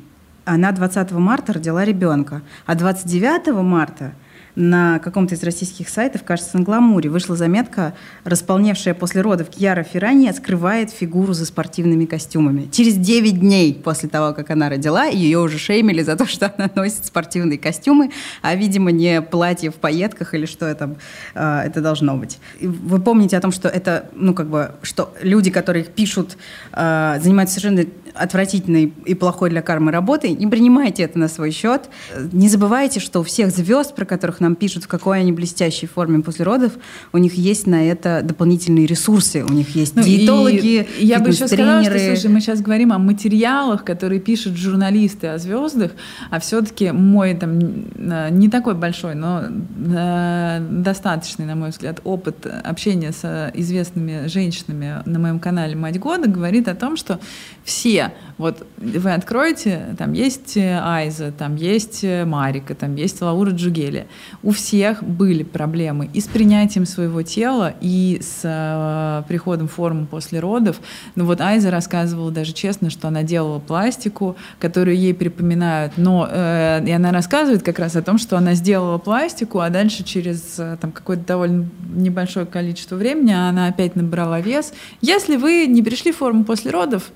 Она 0.45 0.71
20 0.71 1.19
марта 1.19 1.55
родила 1.55 1.85
ребенка, 1.85 2.43
а 2.65 2.77
29 2.77 3.61
марта– 3.65 4.13
на 4.57 4.99
каком-то 4.99 5.35
из 5.35 5.43
российских 5.43 5.89
сайтов, 5.89 6.25
кажется, 6.25 6.59
на 6.59 6.65
Гламуре, 6.65 7.11
вышла 7.11 7.37
заметка, 7.37 7.95
располневшая 8.25 8.95
после 8.95 9.21
родов 9.21 9.49
Кьяра 9.51 9.83
Феррани 9.83 10.31
скрывает 10.33 10.91
фигуру 10.91 11.33
за 11.33 11.47
спортивными 11.47 12.05
костюмами. 12.05 12.69
Через 12.73 12.95
9 12.95 13.41
дней 13.41 13.75
после 13.75 14.09
того, 14.09 14.35
как 14.35 14.51
она 14.51 14.69
родила, 14.69 15.05
ее 15.05 15.39
уже 15.39 15.59
шеймили 15.59 16.03
за 16.03 16.17
то, 16.17 16.27
что 16.27 16.53
она 16.57 16.71
носит 16.75 17.07
спортивные 17.07 17.59
костюмы, 17.59 18.11
а, 18.43 18.55
видимо, 18.55 18.91
не 18.91 19.23
платье 19.23 19.71
в 19.71 19.77
пайетках 19.77 20.35
или 20.35 20.47
что 20.47 20.67
это, 20.67 20.97
э, 21.35 21.63
это 21.67 21.81
должно 21.81 22.17
быть. 22.17 22.39
Вы 22.61 23.01
помните 23.01 23.37
о 23.37 23.41
том, 23.41 23.53
что 23.53 23.69
это, 23.69 24.11
ну, 24.15 24.35
как 24.35 24.49
бы, 24.49 24.73
что 24.83 25.15
люди, 25.23 25.51
которые 25.51 25.85
пишут, 25.85 26.37
э, 26.73 27.19
занимаются 27.21 27.61
совершенно 27.61 27.89
отвратительной 28.15 28.93
и 29.05 29.15
плохой 29.15 29.51
для 29.51 29.63
кармы 29.63 29.93
работой, 29.93 30.31
не 30.31 30.47
принимайте 30.47 31.05
это 31.05 31.19
на 31.19 31.29
свой 31.29 31.51
счет. 31.51 31.89
Не 32.33 32.49
забывайте, 32.49 33.01
что 33.01 33.21
у 33.21 33.23
всех 33.23 33.51
звезд, 33.51 33.95
про 33.95 34.05
которых 34.05 34.41
нам 34.41 34.48
пишут, 34.57 34.85
в 34.85 34.89
какой 34.89 35.21
они 35.21 35.33
блестящей 35.33 35.87
форме 35.87 36.23
после 36.23 36.45
родов, 36.45 36.73
у 37.13 37.19
них 37.19 37.35
есть 37.35 37.67
на 37.67 37.89
это 37.89 38.23
дополнительные 38.23 38.87
ресурсы. 38.87 39.45
У 39.45 39.53
них 39.53 39.75
есть 39.75 39.97
ну, 39.97 40.03
диетологи, 40.03 40.87
Я 40.99 41.21
бы 41.21 41.31
еще 41.31 41.47
сказала, 41.49 41.83
что, 41.83 41.99
слушай, 41.99 42.31
мы 42.31 42.41
сейчас 42.41 42.61
говорим 42.61 42.93
о 42.93 42.99
материалах, 42.99 43.85
которые 43.85 44.21
пишут 44.21 44.57
журналисты 44.57 45.29
о 45.29 45.39
звездах, 45.39 45.93
а 46.31 46.41
все-таки 46.41 46.91
мой 46.91 47.35
там 47.35 47.59
не 47.59 48.49
такой 48.49 48.75
большой, 48.75 49.15
но 49.15 49.45
э, 49.45 50.67
достаточный, 50.71 51.47
на 51.47 51.55
мой 51.55 51.71
взгляд, 51.71 52.01
опыт 52.05 52.47
общения 52.47 53.13
с 53.13 53.51
известными 53.55 54.27
женщинами 54.27 55.03
на 55.05 55.19
моем 55.19 55.39
канале 55.41 55.75
«Мать 55.75 55.99
года» 55.99 56.29
говорит 56.29 56.69
о 56.69 56.75
том, 56.75 56.97
что 56.97 57.21
все 57.65 58.13
вот 58.39 58.67
вы 58.77 59.13
откроете, 59.13 59.97
там 59.99 60.13
есть 60.13 60.57
Айза, 60.57 61.33
там 61.33 61.57
есть 61.57 62.05
Марика, 62.05 62.75
там 62.75 62.95
есть 62.95 63.21
Лаура 63.21 63.51
Джугели. 63.51 64.07
У 64.43 64.53
всех 64.53 65.03
были 65.03 65.43
проблемы 65.43 66.09
и 66.13 66.21
с 66.21 66.27
принятием 66.27 66.87
своего 66.87 67.23
тела, 67.23 67.75
и 67.81 68.21
с 68.23 68.41
э, 68.45 69.23
приходом 69.29 69.69
формы 69.69 70.07
после 70.07 70.41
родов. 70.41 70.81
Но 71.15 71.25
вот 71.25 71.41
Айза 71.41 71.71
рассказывала 71.71 72.31
даже 72.31 72.53
честно, 72.53 72.91
что 72.91 73.09
она 73.09 73.23
делала 73.23 73.59
пластику, 73.59 74.37
которую 74.59 74.97
ей 74.97 75.15
припоминают, 75.15 75.95
но 75.97 76.29
э, 76.31 76.85
и 76.87 76.91
она 76.91 77.13
рассказывает 77.13 77.63
как 77.63 77.79
раз 77.79 77.97
о 77.97 78.03
том, 78.03 78.19
что 78.19 78.37
она 78.37 78.55
сделала 78.55 78.99
пластику, 78.99 79.61
а 79.61 79.71
дальше 79.71 80.05
через 80.05 80.59
э, 80.59 80.77
там 80.81 80.93
какое-то 80.93 81.25
довольно 81.27 81.69
небольшое 81.95 82.47
количество 82.47 82.97
времени 82.97 83.33
она 83.33 83.67
опять 83.67 83.97
набрала 83.97 84.41
вес. 84.41 84.73
Если 85.01 85.37
вы 85.37 85.67
не 85.67 85.83
пришли 85.83 86.13
в 86.13 86.17
форму 86.17 86.45
после 86.45 86.71
родов, 86.71 87.11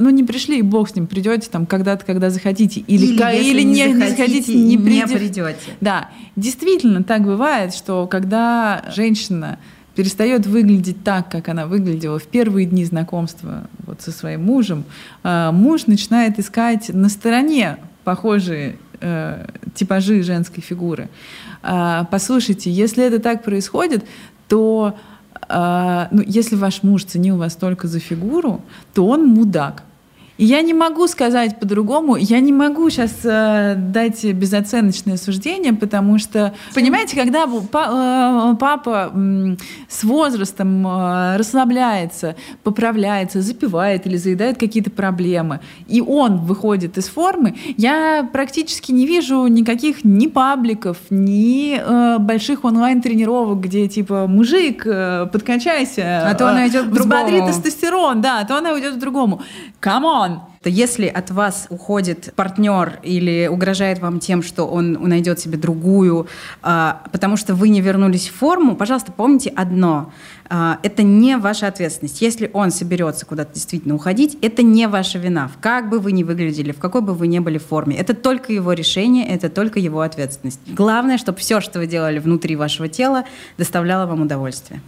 ну 0.00 0.10
не 0.10 0.24
пришли, 0.24 0.58
и 0.58 0.62
бог 0.62 0.88
с 0.88 0.94
ним, 0.94 1.06
придете 1.06 1.48
там 1.50 1.66
когда-то, 1.66 2.04
когда 2.04 2.30
захотите. 2.30 2.80
Или, 2.80 3.06
Или, 3.06 3.50
или 3.50 3.62
не 3.62 3.92
не, 3.92 4.08
захотите, 4.08 4.54
не 4.54 4.76
не, 4.76 4.78
придете. 4.78 5.16
придете. 5.16 5.56
Да, 5.80 6.10
действительно 6.36 7.02
так 7.02 7.22
бывает, 7.22 7.74
что 7.74 8.06
когда 8.06 8.84
женщина 8.94 9.58
перестает 9.94 10.46
выглядеть 10.46 11.02
так, 11.04 11.30
как 11.30 11.48
она 11.48 11.66
выглядела 11.66 12.18
в 12.18 12.26
первые 12.26 12.66
дни 12.66 12.84
знакомства 12.84 13.64
вот 13.86 14.00
со 14.00 14.12
своим 14.12 14.44
мужем, 14.44 14.84
э, 15.24 15.50
муж 15.52 15.86
начинает 15.86 16.38
искать 16.38 16.88
на 16.88 17.08
стороне 17.08 17.76
похожие 18.04 18.76
э, 19.00 19.46
типажи 19.74 20.22
женской 20.22 20.62
фигуры. 20.62 21.08
А, 21.62 22.04
Послушайте, 22.10 22.70
если 22.70 23.04
это 23.04 23.18
так 23.18 23.42
происходит, 23.42 24.04
то 24.48 24.96
а, 25.48 26.08
ну, 26.10 26.22
если 26.24 26.56
ваш 26.56 26.82
муж 26.82 27.04
ценил 27.04 27.36
вас 27.36 27.56
только 27.56 27.88
за 27.88 27.98
фигуру, 27.98 28.62
то 28.94 29.06
он 29.06 29.26
мудак. 29.26 29.82
Я 30.42 30.62
не 30.62 30.72
могу 30.72 31.06
сказать 31.06 31.60
по-другому, 31.60 32.16
я 32.16 32.40
не 32.40 32.50
могу 32.50 32.88
сейчас 32.88 33.12
э, 33.24 33.74
дать 33.76 34.24
безоценочное 34.24 35.18
суждение, 35.18 35.74
потому 35.74 36.18
что, 36.18 36.54
понимаете, 36.74 37.14
когда 37.14 37.46
па- 37.70 38.52
э, 38.52 38.56
папа 38.58 39.10
м, 39.14 39.58
с 39.86 40.02
возрастом 40.02 40.86
э, 40.86 41.36
расслабляется, 41.36 42.36
поправляется, 42.62 43.42
запивает 43.42 44.06
или 44.06 44.16
заедает 44.16 44.56
какие-то 44.58 44.90
проблемы, 44.90 45.60
и 45.86 46.00
он 46.00 46.38
выходит 46.38 46.96
из 46.96 47.08
формы, 47.10 47.54
я 47.76 48.26
практически 48.32 48.92
не 48.92 49.06
вижу 49.06 49.46
никаких 49.46 50.04
ни 50.04 50.26
пабликов, 50.26 50.96
ни 51.10 51.78
э, 51.78 52.18
больших 52.18 52.64
онлайн-тренировок, 52.64 53.60
где 53.60 53.88
типа 53.88 54.26
мужик, 54.26 54.86
э, 54.86 55.26
подкачайся, 55.30 56.30
А 56.30 56.34
то 56.34 56.48
она 56.48 56.66
идет 56.66 56.86
к 56.86 56.92
взбодри 56.92 57.36
другому. 57.40 57.46
тестостерон, 57.52 58.22
да, 58.22 58.38
а 58.40 58.46
то 58.46 58.56
она 58.56 58.72
уйдет 58.72 58.94
к 58.94 58.98
другому. 58.98 59.42
On! 59.82 60.29
То 60.62 60.68
Если 60.68 61.06
от 61.06 61.30
вас 61.30 61.68
уходит 61.70 62.34
партнер 62.36 62.98
или 63.02 63.48
угрожает 63.50 63.98
вам 63.98 64.20
тем, 64.20 64.42
что 64.42 64.66
он 64.66 64.92
найдет 64.92 65.40
себе 65.40 65.56
другую, 65.56 66.26
а, 66.60 67.02
потому 67.12 67.38
что 67.38 67.54
вы 67.54 67.70
не 67.70 67.80
вернулись 67.80 68.28
в 68.28 68.34
форму, 68.34 68.76
пожалуйста, 68.76 69.10
помните 69.10 69.50
одно. 69.56 70.12
а, 70.50 70.78
Это 70.82 71.02
не 71.02 71.38
ваша 71.38 71.66
ответственность. 71.66 72.20
Если 72.20 72.50
он 72.52 72.72
соберется 72.72 73.24
куда-то 73.24 73.54
действительно 73.54 73.94
уходить, 73.94 74.36
это 74.42 74.62
не 74.62 74.86
ваша 74.86 75.18
вина. 75.18 75.50
Как 75.62 75.88
бы 75.88 75.98
вы 75.98 76.12
ни 76.12 76.24
выглядели, 76.24 76.72
в 76.72 76.78
какой 76.78 77.00
бы 77.00 77.14
вы 77.14 77.26
ни 77.26 77.38
были 77.38 77.56
форме, 77.56 77.96
это 77.96 78.12
только 78.12 78.52
его 78.52 78.74
решение, 78.74 79.26
это 79.26 79.48
только 79.48 79.78
его 79.80 80.02
ответственность. 80.02 80.60
Главное, 80.66 81.16
чтобы 81.16 81.38
все, 81.38 81.62
что 81.62 81.78
вы 81.78 81.86
делали 81.86 82.18
внутри 82.18 82.54
вашего 82.54 82.86
тела, 82.86 83.24
доставляло 83.56 84.04
вам 84.04 84.20
удовольствие. 84.20 84.82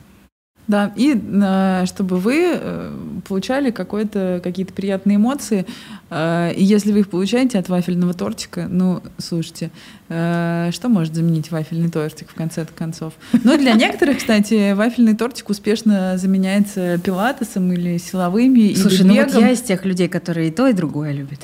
Да, 0.68 0.92
и 0.94 1.14
э, 1.14 1.85
чтобы 1.87 2.18
вы 2.18 2.53
э, 2.55 2.96
получали 3.27 3.70
какие-то 3.70 4.72
приятные 4.72 5.16
эмоции. 5.16 5.66
Э, 6.09 6.53
и 6.55 6.62
если 6.62 6.92
вы 6.92 7.01
их 7.01 7.11
получаете 7.11 7.59
от 7.59 7.68
вафельного 7.68 8.14
тортика, 8.14 8.68
ну, 8.70 9.03
слушайте, 9.18 9.70
э, 10.09 10.70
что 10.72 10.88
может 10.88 11.14
заменить 11.14 11.51
вафельный 11.51 11.90
тортик 11.90 12.31
в 12.31 12.35
конце 12.35 12.64
концов? 12.64 13.12
Ну, 13.33 13.59
для 13.59 13.72
некоторых, 13.72 14.18
кстати, 14.18 14.72
вафельный 14.72 15.16
тортик 15.16 15.51
успешно 15.51 16.16
заменяется 16.16 16.96
пилатесом 16.98 17.72
или 17.72 17.98
силовыми, 17.98 18.72
Слушай, 18.75 19.01
или 19.01 19.09
ну 19.09 19.14
вот 19.16 19.35
я 19.35 19.51
из 19.51 19.62
тех 19.62 19.85
людей, 19.85 20.09
которые 20.09 20.48
и 20.48 20.51
то, 20.53 20.68
и 20.68 20.72
другое 20.72 21.12
любят. 21.12 21.40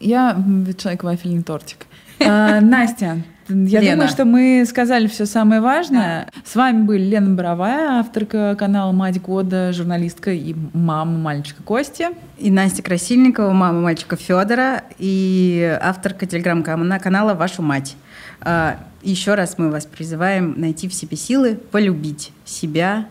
Я 0.00 0.42
человек 0.78 1.04
вафельный 1.04 1.42
тортик. 1.42 1.86
Настя, 2.18 3.22
я 3.54 3.80
Лена. 3.80 3.92
думаю, 3.92 4.08
что 4.08 4.24
мы 4.24 4.64
сказали 4.68 5.06
все 5.06 5.26
самое 5.26 5.60
важное. 5.60 6.28
С 6.44 6.54
вами 6.54 6.82
были 6.82 7.02
Лена 7.02 7.34
Боровая, 7.34 8.00
авторка 8.00 8.54
канала 8.58 8.92
«Мать 8.92 9.20
года», 9.20 9.72
журналистка 9.72 10.32
и 10.32 10.54
мама 10.72 11.18
мальчика 11.18 11.62
Кости. 11.62 12.08
И 12.38 12.50
Настя 12.50 12.82
Красильникова, 12.82 13.52
мама 13.52 13.80
мальчика 13.80 14.16
Федора 14.16 14.82
и 14.98 15.78
авторка 15.80 16.26
телеграм-канала 16.26 17.34
«Вашу 17.34 17.62
мать». 17.62 17.96
А, 18.40 18.76
Еще 19.02 19.34
раз 19.34 19.58
мы 19.58 19.70
вас 19.70 19.86
призываем 19.86 20.54
найти 20.60 20.88
в 20.88 20.94
себе 20.94 21.16
силы, 21.16 21.56
полюбить 21.70 22.32
себя 22.44 23.06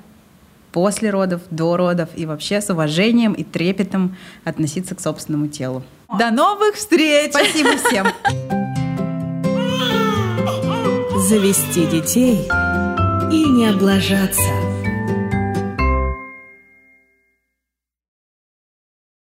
после 0.71 1.09
родов, 1.09 1.41
до 1.51 1.75
родов 1.77 2.09
и 2.15 2.25
вообще 2.25 2.61
с 2.61 2.69
уважением 2.69 3.33
и 3.33 3.43
трепетом 3.43 4.15
относиться 4.45 4.95
к 4.95 5.01
собственному 5.01 5.47
телу. 5.47 5.83
До 6.17 6.31
новых 6.31 6.75
встреч! 6.75 7.31
Спасибо 7.31 7.71
всем! 7.77 8.07
Завести 11.31 11.85
детей 11.85 12.45
и 13.31 13.45
не 13.45 13.67
облажаться. 13.67 14.70